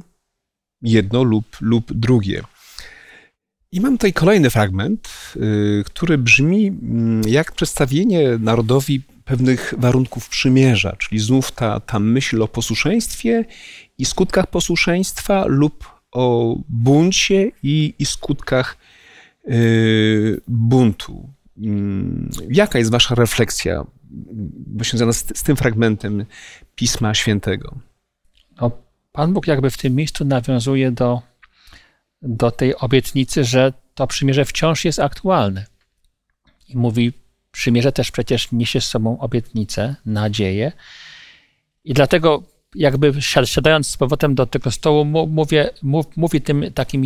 jedno 0.82 1.22
lub, 1.22 1.56
lub 1.60 1.92
drugie. 1.92 2.42
I 3.72 3.80
mam 3.80 3.92
tutaj 3.92 4.12
kolejny 4.12 4.50
fragment, 4.50 5.08
y, 5.36 5.84
który 5.86 6.18
brzmi 6.18 6.66
mm, 6.66 7.22
jak 7.28 7.52
przedstawienie 7.52 8.38
narodowi 8.38 9.02
pewnych 9.24 9.74
warunków 9.78 10.28
przymierza, 10.28 10.96
czyli 10.96 11.20
znów 11.20 11.52
ta, 11.52 11.80
ta 11.80 11.98
myśl 11.98 12.42
o 12.42 12.48
posłuszeństwie 12.48 13.44
i 13.98 14.04
skutkach 14.04 14.46
posłuszeństwa 14.46 15.44
lub 15.46 16.02
o 16.12 16.56
buncie 16.68 17.50
i, 17.62 17.94
i 17.98 18.06
skutkach 18.06 18.76
buntu. 20.48 21.32
Mm, 21.58 22.30
Jaka 22.50 22.78
jest 22.78 22.90
wasza 22.90 23.14
refleksja 23.14 23.72
mm, 23.72 23.86
właśnie 24.76 24.98
związana 24.98 25.12
z, 25.12 25.38
z 25.38 25.42
tym 25.42 25.56
fragmentem 25.56 26.24
Pisma 26.74 27.14
Świętego? 27.14 27.78
No, 28.60 28.70
Pan 29.12 29.32
Bóg 29.32 29.46
jakby 29.46 29.70
w 29.70 29.78
tym 29.78 29.94
miejscu 29.94 30.24
nawiązuje 30.24 30.90
do, 30.90 31.22
do 32.22 32.50
tej 32.50 32.76
obietnicy, 32.76 33.44
że 33.44 33.72
to 33.94 34.06
przymierze 34.06 34.44
wciąż 34.44 34.84
jest 34.84 34.98
aktualne. 34.98 35.66
I 36.68 36.76
mówi, 36.76 37.12
przymierze 37.52 37.92
też 37.92 38.10
przecież 38.10 38.52
niesie 38.52 38.80
z 38.80 38.84
sobą 38.84 39.18
obietnicę, 39.18 39.96
nadzieję. 40.06 40.72
I 41.84 41.94
dlatego 41.94 42.42
jakby 42.74 43.12
si- 43.22 43.46
siadając 43.46 43.88
z 43.88 43.96
powrotem 43.96 44.34
do 44.34 44.46
tego 44.46 44.70
stołu, 44.70 45.04
mówię, 45.28 45.70
mów, 45.82 46.06
mówi 46.16 46.40
tym 46.40 46.64
takim 46.74 47.04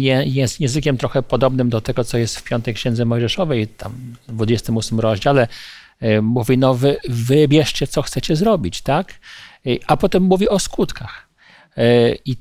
językiem 0.59 0.96
trochę 0.96 1.22
podobnym 1.22 1.70
do 1.70 1.81
tego, 1.81 2.05
co 2.05 2.18
jest 2.18 2.38
w 2.38 2.42
piątej 2.44 2.74
księdze 2.74 3.05
Mojżeszowej, 3.05 3.68
tam 3.68 3.92
w 4.29 4.33
28 4.33 5.00
rozdziale. 5.00 5.48
E, 6.00 6.20
Mówi, 6.22 6.59
no 6.59 6.74
wy, 6.74 6.96
wybierzcie, 7.09 7.87
co 7.87 8.02
chcecie 8.02 8.37
zrobić, 8.37 8.83
tak? 8.83 9.12
E, 9.66 9.70
A 9.87 9.96
potem 9.96 10.22
mówi 10.22 10.48
o 10.48 10.59
skutkach. 10.59 11.29
E, 11.76 12.14
I, 12.24 12.37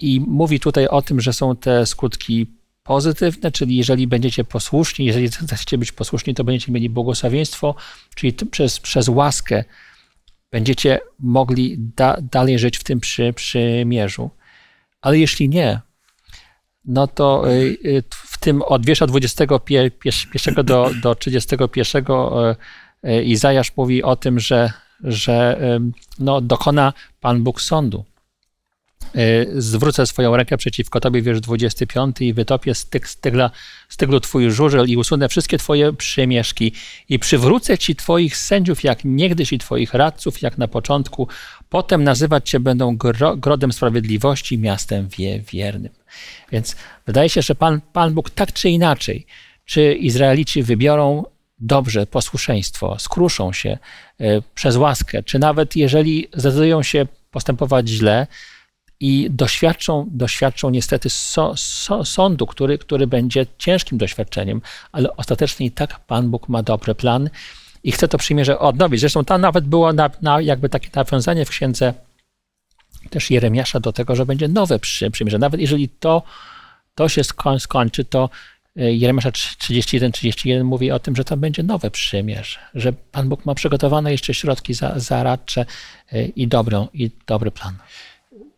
I 0.00 0.20
mówi 0.26 0.60
tutaj 0.60 0.88
o 0.88 1.02
tym, 1.02 1.20
że 1.20 1.32
są 1.32 1.56
te 1.56 1.86
skutki 1.86 2.46
pozytywne, 2.82 3.52
czyli 3.52 3.76
jeżeli 3.76 4.06
będziecie 4.06 4.44
posłuszni, 4.44 5.06
jeżeli 5.06 5.28
chcecie 5.28 5.78
być 5.78 5.92
posłuszni, 5.92 6.34
to 6.34 6.44
będziecie 6.44 6.72
mieli 6.72 6.90
błogosławieństwo, 6.90 7.74
czyli 8.14 8.32
przez, 8.32 8.80
przez 8.80 9.08
łaskę 9.08 9.64
będziecie 10.50 11.00
mogli 11.18 11.76
da, 11.78 12.16
dalej 12.32 12.58
żyć 12.58 12.78
w 12.78 12.84
tym 12.84 13.00
przy, 13.00 13.32
przymierzu. 13.32 14.30
Ale 15.00 15.18
jeśli 15.18 15.48
nie, 15.48 15.80
no 16.84 17.06
to 17.06 17.52
y, 17.52 17.76
y, 17.84 18.04
w 18.10 18.38
tym 18.38 18.62
od 18.62 18.86
wiersza 18.86 19.06
21 19.06 20.64
do, 20.64 20.90
do 21.02 21.14
31 21.14 22.04
y, 23.04 23.24
Izajasz 23.24 23.76
mówi 23.76 24.02
o 24.02 24.16
tym, 24.16 24.40
że, 24.40 24.72
że 25.00 25.60
no, 26.18 26.40
dokona 26.40 26.92
Pan 27.20 27.42
Bóg 27.42 27.60
sądu. 27.60 28.04
Y, 29.16 29.62
Zwrócę 29.62 30.06
swoją 30.06 30.36
rękę 30.36 30.56
przeciwko 30.56 31.00
Tobie, 31.00 31.22
wiersz 31.22 31.40
25, 31.40 32.20
i 32.20 32.32
wytopię 32.32 32.74
z, 32.74 32.86
tyg, 32.86 33.08
z, 33.08 33.16
tygla, 33.16 33.50
z 33.88 33.96
Twój 34.22 34.50
żużel 34.50 34.88
i 34.88 34.96
usunę 34.96 35.28
wszystkie 35.28 35.58
Twoje 35.58 35.92
przymieszki 35.92 36.72
i 37.08 37.18
przywrócę 37.18 37.78
Ci 37.78 37.96
Twoich 37.96 38.36
sędziów 38.36 38.84
jak 38.84 39.04
niegdyś 39.04 39.52
i 39.52 39.58
Twoich 39.58 39.94
radców 39.94 40.42
jak 40.42 40.58
na 40.58 40.68
początku. 40.68 41.28
Potem 41.68 42.04
nazywać 42.04 42.50
Cię 42.50 42.60
będą 42.60 42.96
gro, 42.96 43.36
grodem 43.36 43.72
sprawiedliwości, 43.72 44.58
miastem 44.58 45.08
wie, 45.08 45.40
wiernym. 45.40 45.92
Więc 46.52 46.76
wydaje 47.06 47.28
się, 47.28 47.42
że 47.42 47.54
Pan, 47.54 47.80
Pan 47.92 48.14
Bóg 48.14 48.30
tak 48.30 48.52
czy 48.52 48.68
inaczej, 48.68 49.26
czy 49.64 49.94
Izraelici 49.94 50.62
wybiorą 50.62 51.24
dobrze 51.58 52.06
posłuszeństwo, 52.06 52.98
skruszą 52.98 53.52
się 53.52 53.78
y, 54.20 54.42
przez 54.54 54.76
łaskę, 54.76 55.22
czy 55.22 55.38
nawet 55.38 55.76
jeżeli 55.76 56.28
zdecydują 56.34 56.82
się 56.82 57.06
postępować 57.30 57.88
źle, 57.88 58.26
i 59.00 59.28
doświadczą, 59.30 60.06
doświadczą 60.10 60.70
niestety 60.70 61.10
so, 61.10 61.54
so, 61.56 62.04
sądu, 62.04 62.46
który, 62.46 62.78
który 62.78 63.06
będzie 63.06 63.46
ciężkim 63.58 63.98
doświadczeniem, 63.98 64.62
ale 64.92 65.16
ostatecznie 65.16 65.66
i 65.66 65.70
tak 65.70 66.00
Pan 66.00 66.30
Bóg 66.30 66.48
ma 66.48 66.62
dobry 66.62 66.94
plan 66.94 67.30
i 67.84 67.92
chce 67.92 68.08
to 68.08 68.18
przymierze 68.18 68.58
odnowić. 68.58 69.00
Zresztą 69.00 69.24
tam 69.24 69.40
nawet 69.40 69.64
było 69.64 69.92
na, 69.92 70.10
na 70.22 70.40
jakby 70.40 70.68
takie 70.68 70.88
nawiązanie 70.94 71.44
w 71.44 71.50
księdze 71.50 71.94
też 73.10 73.30
Jeremiasza 73.30 73.80
do 73.80 73.92
tego, 73.92 74.16
że 74.16 74.26
będzie 74.26 74.48
nowe 74.48 74.78
przy- 74.78 75.10
przymierze. 75.10 75.38
Nawet 75.38 75.60
jeżeli 75.60 75.88
to, 75.88 76.22
to 76.94 77.08
się 77.08 77.24
skoń, 77.24 77.60
skończy, 77.60 78.04
to 78.04 78.30
y, 78.76 78.94
Jeremiasza 78.94 79.30
31-31 79.30 80.64
mówi 80.64 80.90
o 80.90 80.98
tym, 80.98 81.16
że 81.16 81.24
to 81.24 81.36
będzie 81.36 81.62
nowe 81.62 81.90
przymierze, 81.90 82.58
że 82.74 82.92
Pan 82.92 83.28
Bóg 83.28 83.44
ma 83.44 83.54
przygotowane 83.54 84.12
jeszcze 84.12 84.34
środki 84.34 84.74
za, 84.74 84.92
zaradcze 84.96 85.66
y, 86.12 86.32
i 86.36 86.48
dobrą, 86.48 86.88
i 86.92 87.10
dobry 87.26 87.50
plan. 87.50 87.76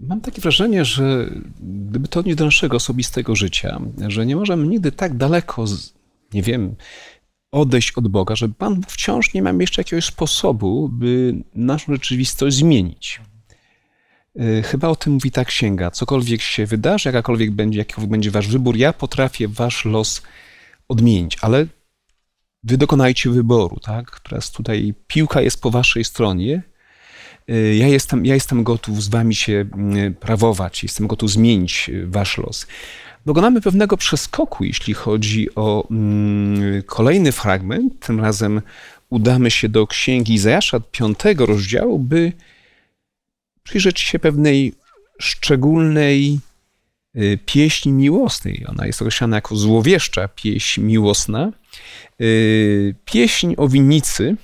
Mam 0.00 0.20
takie 0.20 0.40
wrażenie, 0.40 0.84
że 0.84 1.30
gdyby 1.60 2.08
to 2.08 2.20
odnieść 2.20 2.38
do 2.38 2.44
naszego 2.44 2.76
osobistego 2.76 3.36
życia, 3.36 3.80
że 4.08 4.26
nie 4.26 4.36
możemy 4.36 4.66
nigdy 4.66 4.92
tak 4.92 5.16
daleko, 5.16 5.66
z, 5.66 5.94
nie 6.34 6.42
wiem, 6.42 6.74
odejść 7.52 7.92
od 7.92 8.08
Boga, 8.08 8.36
że 8.36 8.48
Pan 8.48 8.82
wciąż 8.88 9.34
nie 9.34 9.42
ma 9.42 9.52
jeszcze 9.60 9.80
jakiegoś 9.80 10.04
sposobu, 10.04 10.88
by 10.88 11.34
naszą 11.54 11.92
rzeczywistość 11.92 12.56
zmienić. 12.56 13.20
Y, 14.40 14.62
Chyba 14.62 14.88
o 14.88 14.96
tym 14.96 15.12
mówi 15.12 15.30
ta 15.30 15.44
księga. 15.44 15.90
Cokolwiek 15.90 16.42
się 16.42 16.66
wydarzy, 16.66 17.08
jakakolwiek 17.08 17.50
będzie, 17.50 17.84
będzie 18.08 18.30
wasz 18.30 18.48
wybór, 18.48 18.76
ja 18.76 18.92
potrafię 18.92 19.48
wasz 19.48 19.84
los 19.84 20.22
odmienić, 20.88 21.36
ale 21.40 21.66
wy 22.62 22.78
dokonajcie 22.78 23.30
wyboru, 23.30 23.80
tak? 23.80 24.20
Teraz 24.20 24.50
tutaj 24.50 24.94
piłka 25.06 25.40
jest 25.40 25.60
po 25.62 25.70
waszej 25.70 26.04
stronie. 26.04 26.62
Ja 27.78 27.88
jestem, 27.88 28.26
ja 28.26 28.34
jestem 28.34 28.64
gotów 28.64 29.02
z 29.02 29.08
wami 29.08 29.34
się 29.34 29.64
mm, 29.72 30.14
prawować, 30.14 30.82
jestem 30.82 31.06
gotów 31.06 31.30
zmienić 31.30 31.88
y, 31.88 32.06
wasz 32.06 32.38
los. 32.38 32.66
Dokonamy 33.26 33.60
pewnego 33.60 33.96
przeskoku, 33.96 34.64
jeśli 34.64 34.94
chodzi 34.94 35.54
o 35.54 35.88
mm, 35.90 36.82
kolejny 36.82 37.32
fragment. 37.32 38.06
Tym 38.06 38.20
razem 38.20 38.62
udamy 39.10 39.50
się 39.50 39.68
do 39.68 39.86
księgi 39.86 40.34
Izajasza, 40.34 40.80
piątego 40.80 41.46
rozdziału, 41.46 41.98
by 41.98 42.32
przyjrzeć 43.62 44.00
się 44.00 44.18
pewnej 44.18 44.74
szczególnej 45.20 46.38
y, 47.16 47.38
pieśń 47.46 47.90
miłosnej. 47.90 48.64
Ona 48.68 48.86
jest 48.86 49.02
określana 49.02 49.36
jako 49.36 49.56
złowieszcza 49.56 50.28
pieśń 50.28 50.80
miłosna. 50.80 51.52
Y, 52.20 52.94
pieśń 53.04 53.54
o 53.56 53.68
winnicy. 53.68 54.36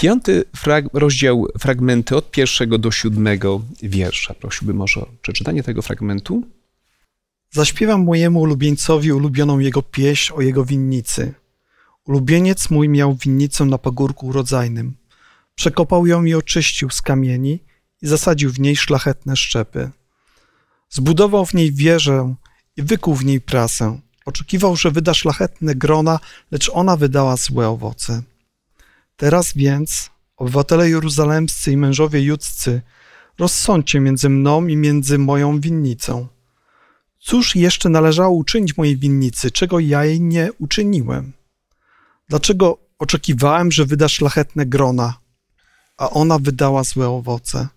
Piąty 0.00 0.44
frag 0.56 0.84
rozdział, 0.92 1.46
fragmenty 1.58 2.16
od 2.16 2.30
pierwszego 2.30 2.78
do 2.78 2.90
siódmego 2.90 3.62
wiersza. 3.82 4.34
Prosiłbym 4.34 4.76
może 4.76 5.00
o 5.00 5.06
przeczytanie 5.22 5.62
tego 5.62 5.82
fragmentu. 5.82 6.42
Zaśpiewam 7.50 8.04
mojemu 8.04 8.40
ulubieńcowi 8.40 9.12
ulubioną 9.12 9.58
jego 9.58 9.82
pieśń 9.82 10.32
o 10.36 10.40
jego 10.40 10.64
winnicy. 10.64 11.34
Ulubieniec 12.04 12.70
mój 12.70 12.88
miał 12.88 13.14
winnicę 13.14 13.64
na 13.64 13.78
pagórku 13.78 14.26
urodzajnym. 14.26 14.96
Przekopał 15.54 16.06
ją 16.06 16.24
i 16.24 16.34
oczyścił 16.34 16.90
z 16.90 17.02
kamieni 17.02 17.64
i 18.02 18.06
zasadził 18.06 18.50
w 18.50 18.60
niej 18.60 18.76
szlachetne 18.76 19.36
szczepy. 19.36 19.90
Zbudował 20.90 21.46
w 21.46 21.54
niej 21.54 21.72
wieżę 21.72 22.34
i 22.76 22.82
wykuł 22.82 23.14
w 23.14 23.24
niej 23.24 23.40
prasę. 23.40 24.00
Oczekiwał, 24.26 24.76
że 24.76 24.90
wyda 24.90 25.14
szlachetne 25.14 25.74
grona, 25.74 26.18
lecz 26.50 26.70
ona 26.74 26.96
wydała 26.96 27.36
złe 27.36 27.68
owoce. 27.68 28.22
Teraz 29.18 29.52
więc, 29.56 30.10
obywatele 30.36 30.90
jeruzalemscy 30.90 31.72
i 31.72 31.76
mężowie 31.76 32.22
judzcy, 32.22 32.82
rozsądźcie 33.38 34.00
między 34.00 34.28
mną 34.28 34.66
i 34.66 34.76
między 34.76 35.18
moją 35.18 35.60
winnicą. 35.60 36.26
Cóż 37.18 37.56
jeszcze 37.56 37.88
należało 37.88 38.36
uczynić 38.36 38.76
mojej 38.76 38.96
winnicy, 38.96 39.50
czego 39.50 39.80
ja 39.80 40.04
jej 40.04 40.20
nie 40.20 40.50
uczyniłem? 40.58 41.32
Dlaczego 42.28 42.78
oczekiwałem, 42.98 43.72
że 43.72 43.86
wyda 43.86 44.08
szlachetne 44.08 44.66
grona, 44.66 45.14
a 45.96 46.10
ona 46.10 46.38
wydała 46.38 46.84
złe 46.84 47.08
owoce? 47.08 47.68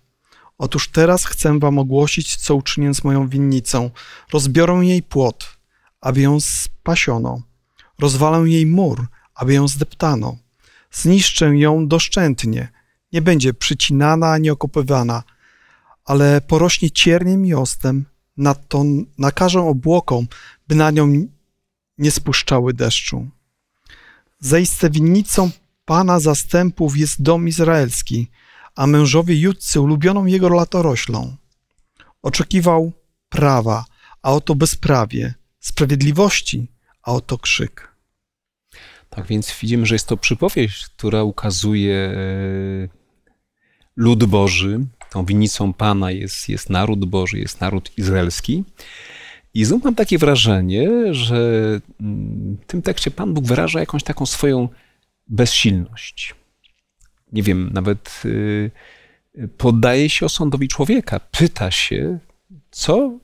Otóż 0.58 0.88
teraz 0.88 1.24
chcę 1.24 1.58
wam 1.58 1.78
ogłosić, 1.78 2.36
co 2.36 2.54
uczynię 2.54 2.94
z 2.94 3.04
moją 3.04 3.28
winnicą. 3.28 3.90
Rozbiorę 4.32 4.74
jej 4.82 5.02
płot, 5.02 5.58
aby 6.00 6.20
ją 6.20 6.40
spasiono. 6.40 7.42
Rozwalę 7.98 8.48
jej 8.48 8.66
mur, 8.66 9.06
aby 9.34 9.54
ją 9.54 9.68
zdeptano. 9.68 10.41
Zniszczę 10.92 11.56
ją 11.58 11.88
doszczętnie. 11.88 12.68
Nie 13.12 13.22
będzie 13.22 13.54
przycinana 13.54 14.30
ani 14.30 14.50
okopywana, 14.50 15.22
ale 16.04 16.40
porośnie 16.40 16.90
cierniem 16.90 17.46
i 17.46 17.54
ostem. 17.54 18.04
Nadto 18.36 18.84
nakażę 19.18 19.60
obłokom, 19.60 20.26
by 20.68 20.74
na 20.74 20.90
nią 20.90 21.26
nie 21.98 22.10
spuszczały 22.10 22.74
deszczu. 22.74 23.28
Zaiste 24.40 24.90
winnicą 24.90 25.50
Pana 25.84 26.20
zastępów 26.20 26.96
jest 26.96 27.22
dom 27.22 27.48
izraelski, 27.48 28.30
a 28.76 28.86
mężowie 28.86 29.40
judcy 29.40 29.80
ulubioną 29.80 30.26
jego 30.26 30.48
latoroślą. 30.48 31.36
Oczekiwał 32.22 32.92
prawa, 33.28 33.84
a 34.22 34.32
oto 34.32 34.54
bezprawie, 34.54 35.34
sprawiedliwości, 35.60 36.68
a 37.02 37.12
oto 37.12 37.38
krzyk. 37.38 37.91
Tak 39.16 39.26
więc 39.26 39.56
widzimy, 39.60 39.86
że 39.86 39.94
jest 39.94 40.08
to 40.08 40.16
przypowieść, 40.16 40.86
która 40.86 41.22
ukazuje 41.22 41.96
e, 41.96 42.88
lud 43.96 44.24
Boży. 44.24 44.80
Tą 45.10 45.24
winnicą 45.24 45.72
Pana 45.72 46.10
jest, 46.10 46.48
jest 46.48 46.70
naród 46.70 47.04
Boży, 47.04 47.38
jest 47.38 47.60
naród 47.60 47.98
izraelski. 47.98 48.64
I 49.54 49.64
znów 49.64 49.84
mam 49.84 49.94
takie 49.94 50.18
wrażenie, 50.18 51.14
że 51.14 51.80
mm, 52.00 52.56
w 52.62 52.66
tym 52.66 52.82
tekście 52.82 53.10
Pan 53.10 53.34
Bóg 53.34 53.46
wyraża 53.46 53.80
jakąś 53.80 54.02
taką 54.02 54.26
swoją 54.26 54.68
bezsilność. 55.28 56.34
Nie 57.32 57.42
wiem, 57.42 57.70
nawet 57.72 58.22
y, 58.24 58.70
poddaje 59.58 60.10
się 60.10 60.26
osądowi 60.26 60.68
człowieka. 60.68 61.20
Pyta 61.20 61.70
się, 61.70 62.18
co, 62.70 63.18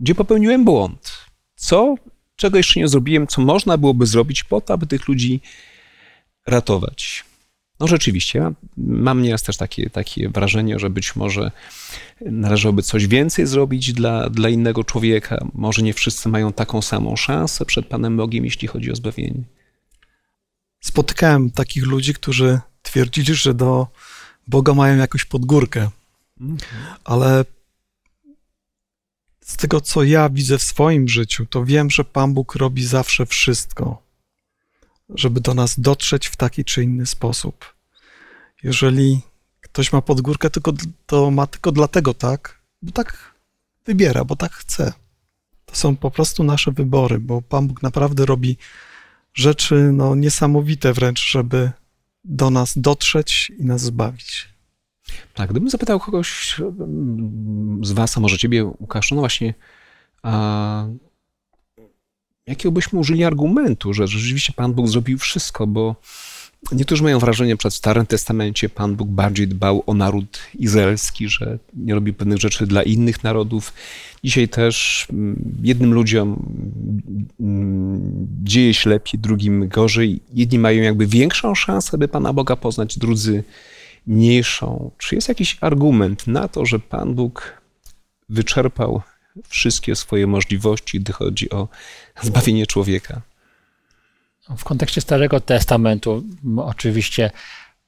gdzie 0.00 0.14
popełniłem 0.14 0.64
błąd? 0.64 1.12
Co, 1.54 1.94
czego 2.38 2.56
jeszcze 2.56 2.80
nie 2.80 2.88
zrobiłem, 2.88 3.26
co 3.26 3.42
można 3.42 3.76
byłoby 3.76 4.06
zrobić 4.06 4.44
po 4.44 4.60
to, 4.60 4.74
aby 4.74 4.86
tych 4.86 5.08
ludzi 5.08 5.40
ratować? 6.46 7.24
No 7.80 7.86
rzeczywiście, 7.86 8.50
mam 8.76 9.22
nieraz 9.22 9.42
też 9.42 9.56
takie, 9.56 9.90
takie 9.90 10.28
wrażenie, 10.28 10.78
że 10.78 10.90
być 10.90 11.16
może 11.16 11.50
należałoby 12.20 12.82
coś 12.82 13.06
więcej 13.06 13.46
zrobić 13.46 13.92
dla, 13.92 14.30
dla 14.30 14.48
innego 14.48 14.84
człowieka. 14.84 15.46
Może 15.54 15.82
nie 15.82 15.94
wszyscy 15.94 16.28
mają 16.28 16.52
taką 16.52 16.82
samą 16.82 17.16
szansę 17.16 17.64
przed 17.64 17.86
Panem 17.86 18.16
Bogiem, 18.16 18.44
jeśli 18.44 18.68
chodzi 18.68 18.92
o 18.92 18.96
zbawienie. 18.96 19.42
Spotykałem 20.80 21.50
takich 21.50 21.86
ludzi, 21.86 22.14
którzy 22.14 22.60
twierdzili, 22.82 23.34
że 23.34 23.54
do 23.54 23.86
Boga 24.46 24.74
mają 24.74 24.96
jakąś 24.96 25.24
podgórkę. 25.24 25.90
Ale 27.04 27.44
z 29.48 29.56
tego, 29.56 29.80
co 29.80 30.02
ja 30.02 30.28
widzę 30.28 30.58
w 30.58 30.62
swoim 30.62 31.08
życiu, 31.08 31.46
to 31.46 31.64
wiem, 31.64 31.90
że 31.90 32.04
Pan 32.04 32.34
Bóg 32.34 32.54
robi 32.54 32.84
zawsze 32.84 33.26
wszystko, 33.26 34.02
żeby 35.14 35.40
do 35.40 35.54
nas 35.54 35.80
dotrzeć 35.80 36.26
w 36.26 36.36
taki 36.36 36.64
czy 36.64 36.82
inny 36.82 37.06
sposób. 37.06 37.74
Jeżeli 38.62 39.20
ktoś 39.60 39.92
ma 39.92 40.02
podgórkę, 40.02 40.50
tylko, 40.50 40.72
to 41.06 41.30
ma 41.30 41.46
tylko 41.46 41.72
dlatego 41.72 42.14
tak, 42.14 42.60
bo 42.82 42.92
tak 42.92 43.34
wybiera, 43.86 44.24
bo 44.24 44.36
tak 44.36 44.52
chce. 44.52 44.92
To 45.66 45.76
są 45.76 45.96
po 45.96 46.10
prostu 46.10 46.44
nasze 46.44 46.72
wybory, 46.72 47.18
bo 47.18 47.42
Pan 47.42 47.68
Bóg 47.68 47.82
naprawdę 47.82 48.26
robi 48.26 48.56
rzeczy 49.34 49.74
no, 49.92 50.14
niesamowite 50.14 50.92
wręcz, 50.92 51.30
żeby 51.30 51.70
do 52.24 52.50
nas 52.50 52.78
dotrzeć 52.78 53.52
i 53.58 53.64
nas 53.64 53.80
zbawić. 53.80 54.48
Tak, 55.34 55.50
gdybym 55.50 55.70
zapytał 55.70 56.00
kogoś 56.00 56.60
mm, 56.60 57.84
z 57.84 57.92
Was, 57.92 58.16
a 58.16 58.20
może 58.20 58.38
Ciebie, 58.38 58.64
Łukasz, 58.64 59.10
no 59.10 59.16
właśnie, 59.16 59.54
a 60.22 60.86
jakiego 62.46 62.72
byśmy 62.72 62.98
użyli 62.98 63.24
argumentu, 63.24 63.94
że 63.94 64.06
rzeczywiście 64.06 64.52
Pan 64.52 64.72
Bóg 64.72 64.88
zrobił 64.88 65.18
wszystko, 65.18 65.66
bo 65.66 65.96
Niektórzy 66.72 67.02
mają 67.02 67.18
wrażenie, 67.18 67.50
że 67.50 67.56
przed 67.56 67.74
Starym 67.74 68.06
Testamencie 68.06 68.68
Pan 68.68 68.96
Bóg 68.96 69.08
bardziej 69.08 69.48
dbał 69.48 69.82
o 69.86 69.94
naród 69.94 70.38
izraelski, 70.54 71.28
że 71.28 71.58
nie 71.74 71.94
robi 71.94 72.12
pewnych 72.12 72.38
rzeczy 72.38 72.66
dla 72.66 72.82
innych 72.82 73.24
narodów. 73.24 73.72
Dzisiaj 74.24 74.48
też 74.48 75.06
mm, 75.10 75.36
jednym 75.62 75.94
ludziom 75.94 76.42
mm, 77.40 78.28
dzieje 78.42 78.74
się 78.74 78.90
lepiej, 78.90 79.20
drugim 79.20 79.68
gorzej. 79.68 80.20
Jedni 80.34 80.58
mają 80.58 80.82
jakby 80.82 81.06
większą 81.06 81.54
szansę, 81.54 81.98
by 81.98 82.08
Pana 82.08 82.32
Boga 82.32 82.56
poznać, 82.56 82.98
drudzy 82.98 83.44
mniejszą. 84.08 84.90
Czy 84.98 85.14
jest 85.14 85.28
jakiś 85.28 85.56
argument 85.60 86.26
na 86.26 86.48
to, 86.48 86.66
że 86.66 86.78
Pan 86.78 87.14
Bóg 87.14 87.62
wyczerpał 88.28 89.02
wszystkie 89.48 89.96
swoje 89.96 90.26
możliwości, 90.26 91.00
gdy 91.00 91.12
chodzi 91.12 91.50
o 91.50 91.68
zbawienie 92.22 92.66
człowieka? 92.66 93.22
W 94.56 94.64
kontekście 94.64 95.00
Starego 95.00 95.40
Testamentu 95.40 96.24
oczywiście 96.56 97.30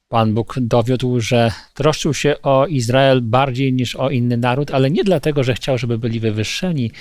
Pan 0.09 0.33
Bóg 0.33 0.55
dowiódł, 0.59 1.19
że 1.19 1.51
troszczył 1.73 2.13
się 2.13 2.35
o 2.41 2.67
Izrael 2.67 3.21
bardziej 3.21 3.73
niż 3.73 3.95
o 3.95 4.09
inny 4.09 4.37
naród, 4.37 4.71
ale 4.71 4.91
nie 4.91 5.03
dlatego, 5.03 5.43
że 5.43 5.53
chciał, 5.53 5.77
żeby 5.77 5.97
byli 5.97 6.19
wywyższeni, 6.19 6.91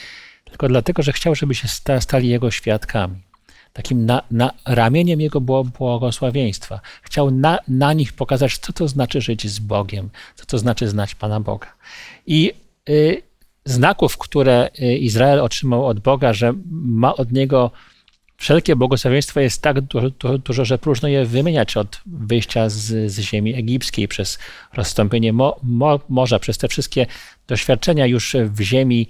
tylko 0.44 0.68
dlatego, 0.68 1.02
że 1.02 1.12
chciał, 1.12 1.34
żeby 1.34 1.54
się 1.54 1.68
stali 2.00 2.28
Jego 2.28 2.50
świadkami. 2.50 3.29
Takim 3.72 4.06
na, 4.06 4.22
na 4.30 4.50
ramieniem 4.66 5.20
Jego 5.20 5.40
było 5.40 5.64
błogosławieństwa. 5.64 6.80
Chciał 7.02 7.30
na, 7.30 7.58
na 7.68 7.92
nich 7.92 8.12
pokazać, 8.12 8.58
co 8.58 8.72
to 8.72 8.88
znaczy 8.88 9.20
żyć 9.20 9.48
z 9.48 9.58
Bogiem, 9.58 10.10
co 10.34 10.46
to 10.46 10.58
znaczy 10.58 10.88
znać 10.88 11.14
Pana 11.14 11.40
Boga. 11.40 11.72
I 12.26 12.52
y, 12.88 13.22
znaków, 13.64 14.18
które 14.18 14.70
y, 14.80 14.96
Izrael 14.96 15.40
otrzymał 15.40 15.86
od 15.86 16.00
Boga, 16.00 16.32
że 16.32 16.52
ma 16.70 17.16
od 17.16 17.32
Niego 17.32 17.70
Wszelkie 18.40 18.76
błogosławieństwo 18.76 19.40
jest 19.40 19.62
tak 19.62 19.80
dużo, 19.80 20.10
dużo, 20.44 20.64
że 20.64 20.78
próżno 20.78 21.08
je 21.08 21.24
wymieniać 21.24 21.76
od 21.76 22.00
wyjścia 22.06 22.68
z, 22.68 23.12
z 23.12 23.20
ziemi 23.20 23.54
egipskiej, 23.54 24.08
przez 24.08 24.38
rozstąpienie 24.72 25.32
mo, 25.32 25.56
mo, 25.62 26.00
morza, 26.08 26.38
przez 26.38 26.58
te 26.58 26.68
wszystkie 26.68 27.06
doświadczenia 27.46 28.06
już 28.06 28.36
w 28.44 28.60
ziemi, 28.60 29.08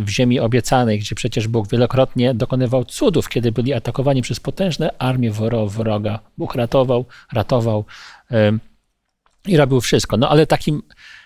w 0.00 0.08
ziemi 0.08 0.40
obiecanej, 0.40 0.98
gdzie 0.98 1.14
przecież 1.14 1.48
Bóg 1.48 1.68
wielokrotnie 1.68 2.34
dokonywał 2.34 2.84
cudów, 2.84 3.28
kiedy 3.28 3.52
byli 3.52 3.74
atakowani 3.74 4.22
przez 4.22 4.40
potężne 4.40 4.98
armie 4.98 5.30
wroga. 5.66 6.18
Bóg 6.38 6.54
ratował, 6.54 7.06
ratował 7.32 7.84
i 9.46 9.56
robił 9.56 9.80
wszystko. 9.80 10.16
No 10.16 10.28
ale 10.28 10.46
takim 10.46 10.82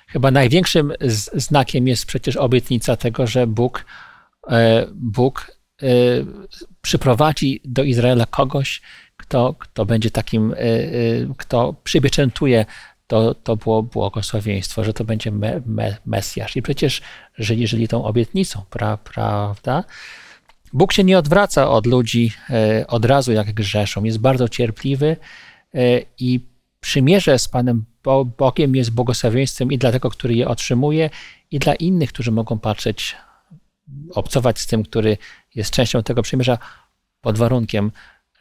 chyba 0.09 0.31
największym 0.31 0.93
znakiem 1.35 1.89
jest 1.89 2.07
przecież 2.07 2.37
obietnica 2.37 2.97
tego, 2.97 3.27
że 3.27 3.47
Bóg, 3.47 3.85
e, 4.51 4.87
Bóg 4.95 5.53
Y, 5.83 6.27
przyprowadzi 6.83 7.61
do 7.65 7.83
Izraela 7.83 8.27
kogoś, 8.27 8.83
kto, 9.17 9.55
kto 9.59 9.85
będzie 9.85 10.11
takim, 10.11 10.55
kto 11.37 11.75
przypieczętuje 11.85 12.67
to, 13.13 13.35
to 13.35 13.57
było 13.57 13.83
błogosławieństwo, 13.83 14.85
że 14.85 14.93
to 14.93 15.05
będzie 15.05 15.31
me, 15.31 15.63
me, 15.67 15.97
Mesjasz. 16.07 16.57
I 16.57 16.63
przecież 16.63 17.03
żyli, 17.39 17.67
żyli 17.67 17.89
tą 17.89 18.05
obietnicą, 18.05 18.63
pra, 18.71 18.97
prawda? 18.97 19.85
Bóg 20.73 20.93
się 20.93 21.05
nie 21.05 21.19
odwraca 21.19 21.71
od 21.71 21.87
ludzi 21.87 22.33
od 22.89 23.05
razu, 23.05 23.33
jak 23.33 23.53
grzeszą. 23.53 24.05
Jest 24.05 24.19
bardzo 24.19 24.49
cierpliwy 24.49 25.17
i 26.19 26.41
przymierze 26.81 27.39
z 27.39 27.49
Panem 27.49 27.85
Bogiem 28.39 28.77
jest 28.77 28.91
błogosławieństwem 28.91 29.73
i 29.73 29.79
dla 29.79 29.93
tego, 29.93 30.11
który 30.11 30.35
je 30.35 30.49
otrzymuje, 30.49 31.11
i 31.51 31.59
dla 31.59 31.75
innych, 31.75 32.13
którzy 32.13 32.31
mogą 32.31 32.59
patrzeć 32.59 33.17
obcować 34.15 34.61
z 34.61 34.67
tym, 34.67 34.83
który 34.83 35.19
jest 35.55 35.71
częścią 35.71 36.03
tego 36.03 36.23
przymierza 36.23 36.59
pod 37.21 37.39
warunkiem, 37.39 37.93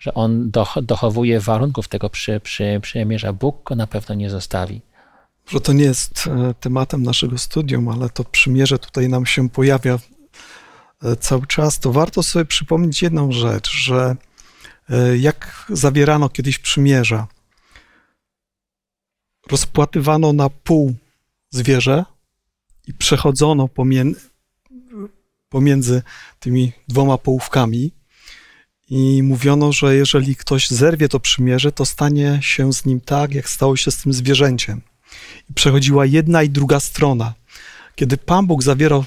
że 0.01 0.13
on 0.13 0.51
dochowuje 0.81 1.39
warunków 1.39 1.87
tego 1.87 2.09
przy, 2.09 2.39
przy, 2.39 2.79
przymierza. 2.81 3.33
Bóg 3.33 3.63
go 3.63 3.75
na 3.75 3.87
pewno 3.87 4.15
nie 4.15 4.29
zostawi. 4.29 4.81
Że 5.47 5.61
to 5.61 5.73
nie 5.73 5.83
jest 5.83 6.27
e, 6.27 6.53
tematem 6.53 7.03
naszego 7.03 7.37
studium, 7.37 7.89
ale 7.89 8.09
to 8.09 8.23
przymierze 8.23 8.79
tutaj 8.79 9.09
nam 9.09 9.25
się 9.25 9.49
pojawia 9.49 9.99
e, 11.03 11.15
cały 11.15 11.47
czas, 11.47 11.79
to 11.79 11.91
warto 11.91 12.23
sobie 12.23 12.45
przypomnieć 12.45 13.01
jedną 13.01 13.31
rzecz, 13.31 13.71
że 13.71 14.15
e, 14.89 15.17
jak 15.17 15.65
zawierano 15.69 16.29
kiedyś 16.29 16.59
przymierza, 16.59 17.27
rozpłatywano 19.51 20.33
na 20.33 20.49
pół 20.49 20.93
zwierzę 21.49 22.05
i 22.87 22.93
przechodzono 22.93 23.67
pomiędzy, 23.67 24.29
pomiędzy 25.49 26.03
tymi 26.39 26.71
dwoma 26.87 27.17
połówkami 27.17 28.00
i 28.91 29.23
mówiono, 29.23 29.71
że 29.71 29.95
jeżeli 29.95 30.35
ktoś 30.35 30.69
zerwie 30.69 31.09
to 31.09 31.19
przymierze, 31.19 31.71
to 31.71 31.85
stanie 31.85 32.39
się 32.41 32.73
z 32.73 32.85
nim 32.85 33.01
tak, 33.01 33.33
jak 33.33 33.49
stało 33.49 33.77
się 33.77 33.91
z 33.91 33.97
tym 33.97 34.13
zwierzęciem. 34.13 34.81
I 35.49 35.53
przechodziła 35.53 36.05
jedna 36.05 36.43
i 36.43 36.49
druga 36.49 36.79
strona. 36.79 37.33
Kiedy 37.95 38.17
Pan 38.17 38.47
Bóg 38.47 38.63
zawierał 38.63 39.05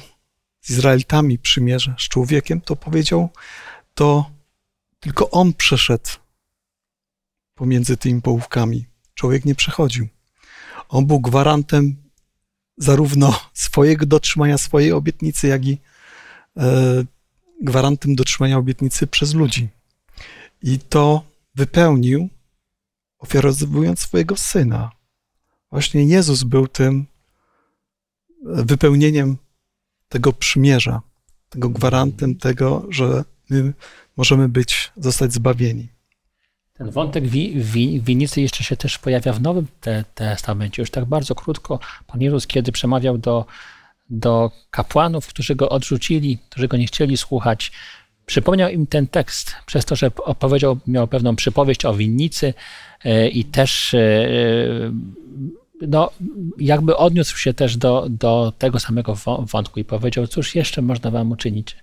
z 0.61 0.71
Izraelitami 0.71 1.39
przymierze 1.39 1.95
z 1.99 2.09
człowiekiem, 2.09 2.61
to 2.61 2.77
powiedział, 2.77 3.29
to 3.95 4.31
tylko 5.01 5.31
on 5.31 5.53
przeszedł 5.53 6.11
pomiędzy 7.55 7.97
tymi 7.97 8.23
połówkami. 8.23 8.87
Człowiek 9.15 9.45
nie 9.45 9.55
przechodził. 9.55 10.09
On 10.89 11.07
był 11.07 11.21
gwarantem 11.21 11.97
zarówno 12.77 13.41
swojego 13.53 14.07
dotrzymania 14.07 14.59
swojej 14.59 14.93
obietnicy, 14.93 15.47
jak 15.47 15.67
i 15.67 15.79
e, 16.57 17.05
gwarantem 17.63 18.15
dotrzymania 18.15 18.59
obietnicy 18.59 19.07
przez 19.07 19.35
ludzi. 19.35 19.69
I 20.63 20.79
to 20.79 21.23
wypełnił, 21.55 22.29
ofiarowując 23.19 24.01
swojego 24.01 24.37
syna. 24.37 24.91
Właśnie 25.71 26.05
Jezus 26.05 26.43
był 26.43 26.69
tym 26.69 27.07
wypełnieniem 28.43 29.37
tego 30.09 30.33
przymierza, 30.33 31.03
tego 31.49 31.69
gwarantem 31.69 32.35
tego, 32.35 32.87
że 32.89 33.25
my 33.51 33.73
możemy 34.17 34.49
być, 34.49 34.93
zostać 34.97 35.33
zbawieni. 35.33 35.89
Ten 36.73 36.91
wątek 36.91 37.27
wi, 37.27 37.55
wi, 38.01 38.27
jeszcze 38.37 38.65
się 38.65 38.77
też 38.77 38.99
pojawia 38.99 39.33
w 39.33 39.41
Nowym 39.41 39.67
te, 39.81 40.05
Testamencie. 40.15 40.83
Już 40.83 40.91
tak 40.91 41.05
bardzo 41.05 41.35
krótko 41.35 41.79
Pan 42.07 42.21
Jezus, 42.21 42.47
kiedy 42.47 42.73
przemawiał 42.73 43.19
do, 43.19 43.47
do 44.11 44.51
kapłanów, 44.71 45.27
którzy 45.27 45.55
go 45.55 45.69
odrzucili, 45.69 46.39
którzy 46.51 46.69
go 46.69 46.77
nie 46.77 46.87
chcieli 46.87 47.17
słuchać, 47.17 47.73
przypomniał 48.27 48.71
im 48.71 48.87
ten 48.87 49.07
tekst, 49.07 49.55
przez 49.67 49.85
to, 49.85 49.97
że 49.97 50.11
opowiedział, 50.17 50.79
miał 50.87 51.09
pewną 51.09 51.37
przypowieść 51.37 51.85
o 51.85 51.95
winnicy 51.95 52.55
e, 53.05 53.29
i 53.29 53.45
też 53.45 53.95
e, 53.95 54.29
no, 55.81 56.11
jakby 56.59 56.97
odniósł 56.97 57.39
się 57.39 57.55
też 57.55 57.77
do, 57.77 58.07
do 58.11 58.53
tego 58.59 58.81
samego 58.81 59.17
wątku 59.39 59.81
i 59.81 59.85
powiedział, 59.85 60.27
cóż 60.27 60.55
jeszcze 60.55 60.83
można 60.83 61.11
wam 61.11 61.33
uczynić, 61.33 61.77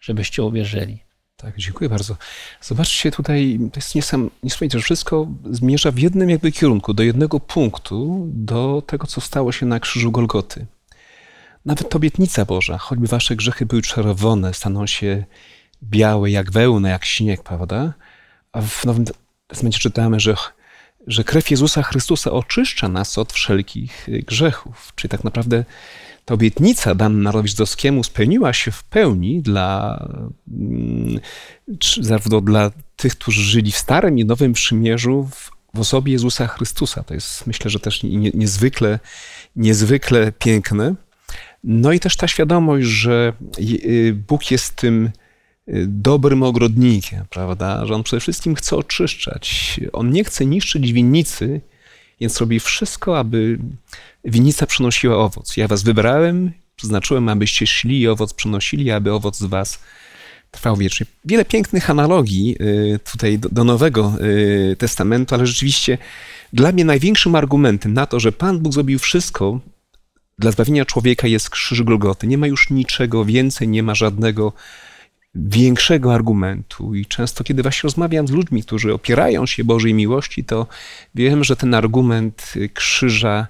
żebyście 0.00 0.42
uwierzyli. 0.42 0.98
Tak, 1.36 1.56
dziękuję 1.56 1.90
bardzo. 1.90 2.16
Zobaczcie 2.60 3.10
tutaj, 3.10 3.58
to 3.72 3.78
jest 3.78 3.94
niesam, 3.94 4.30
niesamowite, 4.42 4.78
że 4.78 4.84
wszystko 4.84 5.26
zmierza 5.50 5.90
w 5.90 5.98
jednym 5.98 6.30
jakby 6.30 6.52
kierunku, 6.52 6.94
do 6.94 7.02
jednego 7.02 7.40
punktu, 7.40 8.26
do 8.32 8.82
tego, 8.86 9.06
co 9.06 9.20
stało 9.20 9.52
się 9.52 9.66
na 9.66 9.80
krzyżu 9.80 10.12
Golgoty. 10.12 10.66
Nawet 11.68 11.96
obietnica 11.96 12.44
Boża, 12.44 12.78
choćby 12.78 13.06
wasze 13.06 13.36
grzechy 13.36 13.66
były 13.66 13.82
czerwone, 13.82 14.54
staną 14.54 14.86
się 14.86 15.24
białe 15.82 16.30
jak 16.30 16.52
wełna, 16.52 16.88
jak 16.88 17.04
śnieg, 17.04 17.42
prawda? 17.42 17.92
A 18.52 18.62
w 18.62 18.84
Nowym 18.84 19.04
Testamencie 19.46 19.78
czytamy, 19.78 20.20
że, 20.20 20.34
że 21.06 21.24
krew 21.24 21.50
Jezusa 21.50 21.82
Chrystusa 21.82 22.30
oczyszcza 22.30 22.88
nas 22.88 23.18
od 23.18 23.32
wszelkich 23.32 24.06
grzechów. 24.26 24.92
Czyli 24.94 25.10
tak 25.10 25.24
naprawdę 25.24 25.64
ta 26.24 26.34
obietnica 26.34 26.94
dana 26.94 27.18
narodowi 27.18 27.48
żydowskiemu 27.48 28.04
spełniła 28.04 28.52
się 28.52 28.70
w 28.70 28.84
pełni 28.84 29.42
dla, 29.42 29.98
mm, 30.52 31.20
zarówno 32.00 32.40
dla 32.40 32.70
tych, 32.96 33.12
którzy 33.12 33.42
żyli 33.42 33.72
w 33.72 33.78
Starym 33.78 34.18
i 34.18 34.24
Nowym 34.24 34.52
Przymierzu 34.52 35.28
w, 35.32 35.50
w 35.74 35.80
osobie 35.80 36.12
Jezusa 36.12 36.46
Chrystusa. 36.46 37.02
To 37.02 37.14
jest, 37.14 37.46
myślę, 37.46 37.70
że 37.70 37.80
też 37.80 38.02
nie, 38.02 38.30
niezwykle, 38.30 38.98
niezwykle 39.56 40.32
piękne. 40.32 40.94
No 41.64 41.92
i 41.92 42.00
też 42.00 42.16
ta 42.16 42.28
świadomość, 42.28 42.86
że 42.86 43.32
y, 43.60 44.16
Bóg 44.28 44.50
jest 44.50 44.76
tym 44.76 45.10
y, 45.68 45.84
dobrym 45.88 46.42
ogrodnikiem, 46.42 47.24
prawda? 47.30 47.86
Że 47.86 47.94
On 47.94 48.02
przede 48.02 48.20
wszystkim 48.20 48.54
chce 48.54 48.76
oczyszczać. 48.76 49.80
On 49.92 50.10
nie 50.10 50.24
chce 50.24 50.46
niszczyć 50.46 50.92
winnicy, 50.92 51.60
więc 52.20 52.40
robi 52.40 52.60
wszystko, 52.60 53.18
aby 53.18 53.58
winnica 54.24 54.66
przynosiła 54.66 55.16
owoc. 55.16 55.56
Ja 55.56 55.68
was 55.68 55.82
wybrałem, 55.82 56.52
przeznaczyłem, 56.76 57.28
abyście 57.28 57.66
szli 57.66 58.00
i 58.00 58.08
owoc 58.08 58.34
przynosili, 58.34 58.90
aby 58.90 59.12
owoc 59.12 59.38
z 59.38 59.44
was 59.44 59.78
trwał 60.50 60.76
wiecznie. 60.76 61.06
Wiele 61.24 61.44
pięknych 61.44 61.90
analogii 61.90 62.56
y, 62.60 62.98
tutaj 63.12 63.38
do, 63.38 63.48
do 63.48 63.64
Nowego 63.64 64.12
y, 64.20 64.76
Testamentu, 64.78 65.34
ale 65.34 65.46
rzeczywiście 65.46 65.98
dla 66.52 66.72
mnie 66.72 66.84
największym 66.84 67.34
argumentem 67.34 67.92
na 67.92 68.06
to, 68.06 68.20
że 68.20 68.32
Pan 68.32 68.58
Bóg 68.58 68.72
zrobił 68.72 68.98
wszystko 68.98 69.60
dla 70.38 70.50
zbawienia 70.50 70.84
człowieka 70.84 71.26
jest 71.28 71.50
krzyż 71.50 71.82
Golgoty. 71.82 72.26
Nie 72.26 72.38
ma 72.38 72.46
już 72.46 72.70
niczego 72.70 73.24
więcej, 73.24 73.68
nie 73.68 73.82
ma 73.82 73.94
żadnego 73.94 74.52
większego 75.34 76.14
argumentu. 76.14 76.94
I 76.94 77.06
często, 77.06 77.44
kiedy 77.44 77.62
właśnie 77.62 77.86
rozmawiam 77.86 78.28
z 78.28 78.30
ludźmi, 78.30 78.62
którzy 78.62 78.94
opierają 78.94 79.46
się 79.46 79.64
Bożej 79.64 79.94
miłości, 79.94 80.44
to 80.44 80.66
wiem, 81.14 81.44
że 81.44 81.56
ten 81.56 81.74
argument 81.74 82.54
krzyża 82.74 83.46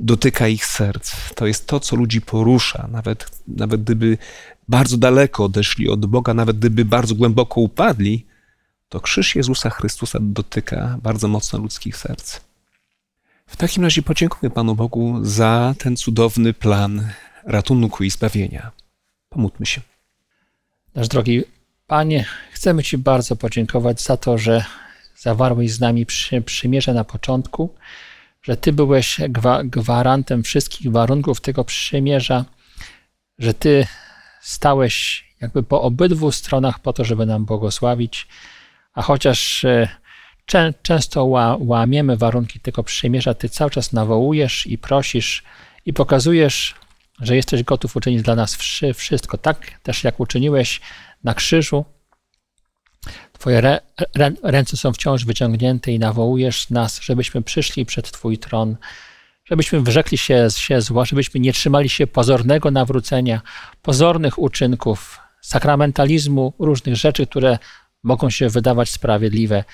dotyka 0.00 0.48
ich 0.48 0.66
serc. 0.66 1.14
To 1.34 1.46
jest 1.46 1.66
to, 1.66 1.80
co 1.80 1.96
ludzi 1.96 2.20
porusza, 2.20 2.88
nawet, 2.92 3.30
nawet 3.48 3.82
gdyby 3.82 4.18
bardzo 4.68 4.96
daleko 4.96 5.44
odeszli 5.44 5.88
od 5.88 6.06
Boga, 6.06 6.34
nawet 6.34 6.58
gdyby 6.58 6.84
bardzo 6.84 7.14
głęboko 7.14 7.60
upadli, 7.60 8.26
to 8.88 9.00
krzyż 9.00 9.36
Jezusa 9.36 9.70
Chrystusa 9.70 10.18
dotyka 10.22 10.98
bardzo 11.02 11.28
mocno 11.28 11.58
ludzkich 11.58 11.96
serc. 11.96 12.47
W 13.48 13.56
takim 13.56 13.84
razie 13.84 14.02
podziękuję 14.02 14.50
Panu 14.50 14.74
Bogu 14.74 15.18
za 15.22 15.74
ten 15.78 15.96
cudowny 15.96 16.52
plan 16.52 17.08
ratunku 17.44 18.04
i 18.04 18.10
zbawienia. 18.10 18.70
Pomódlmy 19.28 19.66
się. 19.66 19.80
Nasz 20.94 21.08
drogi 21.08 21.44
Panie, 21.86 22.24
chcemy 22.52 22.82
Ci 22.82 22.98
bardzo 22.98 23.36
podziękować 23.36 24.02
za 24.02 24.16
to, 24.16 24.38
że 24.38 24.64
zawarłeś 25.16 25.72
z 25.72 25.80
nami 25.80 26.06
przy, 26.06 26.42
przymierze 26.42 26.94
na 26.94 27.04
początku, 27.04 27.74
że 28.42 28.56
Ty 28.56 28.72
byłeś 28.72 29.20
gwa, 29.28 29.64
gwarantem 29.64 30.42
wszystkich 30.42 30.92
warunków 30.92 31.40
tego 31.40 31.64
przymierza, 31.64 32.44
że 33.38 33.54
Ty 33.54 33.86
stałeś 34.40 35.28
jakby 35.40 35.62
po 35.62 35.82
obydwu 35.82 36.32
stronach 36.32 36.78
po 36.78 36.92
to, 36.92 37.04
żeby 37.04 37.26
nam 37.26 37.44
błogosławić, 37.44 38.28
a 38.94 39.02
chociaż 39.02 39.64
e, 39.64 39.88
czę, 40.48 40.74
często 40.82 41.24
łamiemy 41.58 42.16
warunki 42.16 42.60
tego 42.60 42.82
przymierza, 42.82 43.34
Ty 43.34 43.48
cały 43.48 43.70
czas 43.70 43.92
nawołujesz 43.92 44.66
i 44.66 44.78
prosisz 44.78 45.42
i 45.86 45.92
pokazujesz 45.92 46.74
że 47.20 47.36
jesteś 47.36 47.62
gotów 47.62 47.96
uczynić 47.96 48.22
dla 48.22 48.34
nas 48.34 48.56
wszystko, 48.94 49.38
tak 49.38 49.80
też 49.82 50.04
jak 50.04 50.20
uczyniłeś 50.20 50.80
na 51.24 51.34
krzyżu. 51.34 51.84
Twoje 53.32 53.60
rę, 53.60 53.80
rę, 54.16 54.32
ręce 54.42 54.76
są 54.76 54.92
wciąż 54.92 55.24
wyciągnięte 55.24 55.92
i 55.92 55.98
nawołujesz 55.98 56.70
nas, 56.70 57.00
żebyśmy 57.00 57.42
przyszli 57.42 57.86
przed 57.86 58.10
Twój 58.10 58.38
tron, 58.38 58.76
żebyśmy 59.44 59.80
wyrzekli 59.80 60.18
się, 60.18 60.48
się 60.56 60.80
zła, 60.80 61.04
żebyśmy 61.04 61.40
nie 61.40 61.52
trzymali 61.52 61.88
się 61.88 62.06
pozornego 62.06 62.70
nawrócenia, 62.70 63.40
pozornych 63.82 64.38
uczynków, 64.38 65.18
sakramentalizmu, 65.40 66.52
różnych 66.58 66.96
rzeczy, 66.96 67.26
które 67.26 67.58
mogą 68.02 68.30
się 68.30 68.48
wydawać 68.48 68.90
sprawiedliwe, 68.90 69.64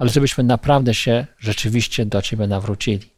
ale 0.00 0.10
żebyśmy 0.10 0.44
naprawdę 0.44 0.94
się 0.94 1.26
rzeczywiście 1.38 2.06
do 2.06 2.22
Ciebie 2.22 2.46
nawrócili. 2.46 3.10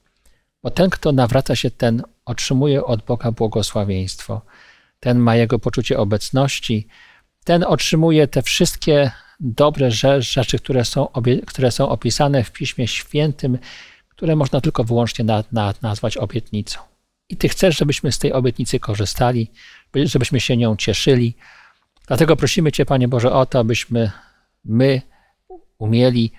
Bo 0.62 0.70
ten, 0.70 0.90
kto 0.90 1.12
nawraca 1.12 1.56
się, 1.56 1.70
ten 1.70 2.02
otrzymuje 2.24 2.84
od 2.84 3.02
Boga 3.02 3.32
błogosławieństwo. 3.32 4.42
Ten 5.00 5.18
ma 5.18 5.36
Jego 5.36 5.58
poczucie 5.58 5.98
obecności, 5.98 6.86
ten 7.44 7.64
otrzymuje 7.64 8.28
te 8.28 8.42
wszystkie 8.42 9.10
dobre 9.40 9.90
rzeczy, 10.20 10.58
które 10.58 10.84
są, 10.84 11.08
które 11.46 11.70
są 11.70 11.88
opisane 11.88 12.44
w 12.44 12.52
Piśmie 12.52 12.88
Świętym, 12.88 13.58
które 14.08 14.36
można 14.36 14.60
tylko 14.60 14.84
wyłącznie 14.84 15.24
na, 15.24 15.44
na, 15.52 15.74
nazwać 15.82 16.16
obietnicą. 16.16 16.78
I 17.28 17.36
Ty 17.36 17.48
chcesz, 17.48 17.78
żebyśmy 17.78 18.12
z 18.12 18.18
tej 18.18 18.32
obietnicy 18.32 18.80
korzystali, 18.80 19.50
żebyśmy 19.94 20.40
się 20.40 20.56
nią 20.56 20.76
cieszyli. 20.76 21.36
Dlatego 22.06 22.36
prosimy 22.36 22.72
Cię, 22.72 22.86
Panie 22.86 23.08
Boże, 23.08 23.32
o 23.32 23.46
to, 23.46 23.58
abyśmy 23.58 24.10
my 24.64 25.02
umieli 25.78 26.32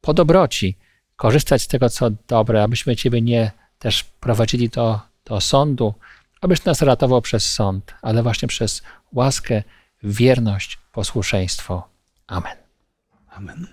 po 0.00 0.14
dobroci 0.14 0.76
korzystać 1.16 1.62
z 1.62 1.68
tego, 1.68 1.90
co 1.90 2.10
dobre, 2.28 2.62
abyśmy 2.62 2.96
Ciebie 2.96 3.22
nie 3.22 3.50
też 3.78 4.04
prowadzili 4.04 4.68
do, 4.68 5.00
do 5.24 5.40
sądu, 5.40 5.94
abyś 6.40 6.64
nas 6.64 6.82
ratował 6.82 7.22
przez 7.22 7.52
sąd, 7.52 7.94
ale 8.02 8.22
właśnie 8.22 8.48
przez 8.48 8.82
łaskę 9.12 9.62
wierność, 10.02 10.78
posłuszeństwo. 10.92 11.88
Amen. 12.26 12.56
Amen. 13.30 13.66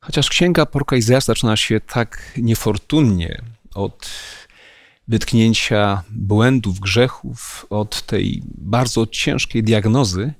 Chociaż 0.00 0.28
księga 0.28 0.66
proroka 0.66 0.96
Izajasza 0.96 1.26
zaczyna 1.26 1.56
się 1.56 1.80
tak 1.80 2.32
niefortunnie 2.36 3.42
od 3.74 4.10
wytknięcia 5.08 6.02
błędów, 6.10 6.80
grzechów, 6.80 7.66
od 7.70 8.02
tej 8.02 8.42
bardzo 8.46 9.06
ciężkiej 9.06 9.62
diagnozy, 9.62 10.32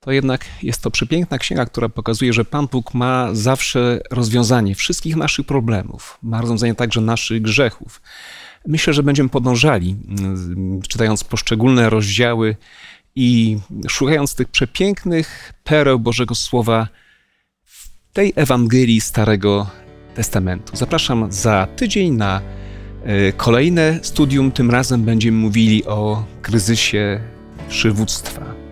to 0.00 0.12
jednak 0.12 0.44
jest 0.62 0.82
to 0.82 0.90
przepiękna 0.90 1.38
księga, 1.38 1.66
która 1.66 1.88
pokazuje, 1.88 2.32
że 2.32 2.44
Pan 2.44 2.66
Bóg 2.66 2.94
ma 2.94 3.28
zawsze 3.32 4.00
rozwiązanie 4.10 4.74
wszystkich 4.74 5.16
naszych 5.16 5.46
problemów, 5.46 6.18
ma 6.22 6.40
rozwiązanie 6.40 6.74
także 6.74 7.00
naszych 7.00 7.42
grzechów. 7.42 8.02
Myślę, 8.66 8.94
że 8.94 9.02
będziemy 9.02 9.28
podążali, 9.28 9.96
mm, 10.08 10.82
czytając 10.82 11.24
poszczególne 11.24 11.90
rozdziały 11.90 12.56
i 13.16 13.58
szukając 13.88 14.34
tych 14.34 14.48
przepięknych 14.48 15.52
pereł 15.64 15.98
Bożego 15.98 16.34
Słowa 16.34 16.88
w 17.64 17.88
tej 18.12 18.32
Ewangelii 18.36 19.00
Starego 19.00 19.66
Testamentu. 20.14 20.76
Zapraszam 20.76 21.32
za 21.32 21.68
tydzień 21.76 22.12
na 22.12 22.40
e, 23.04 23.32
kolejne 23.32 23.98
studium. 24.02 24.52
Tym 24.52 24.70
razem 24.70 25.04
będziemy 25.04 25.38
mówili 25.38 25.84
o 25.84 26.24
kryzysie 26.42 27.20
przywództwa. 27.68 28.69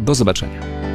Do 0.00 0.14
zobaczenia. 0.14 0.85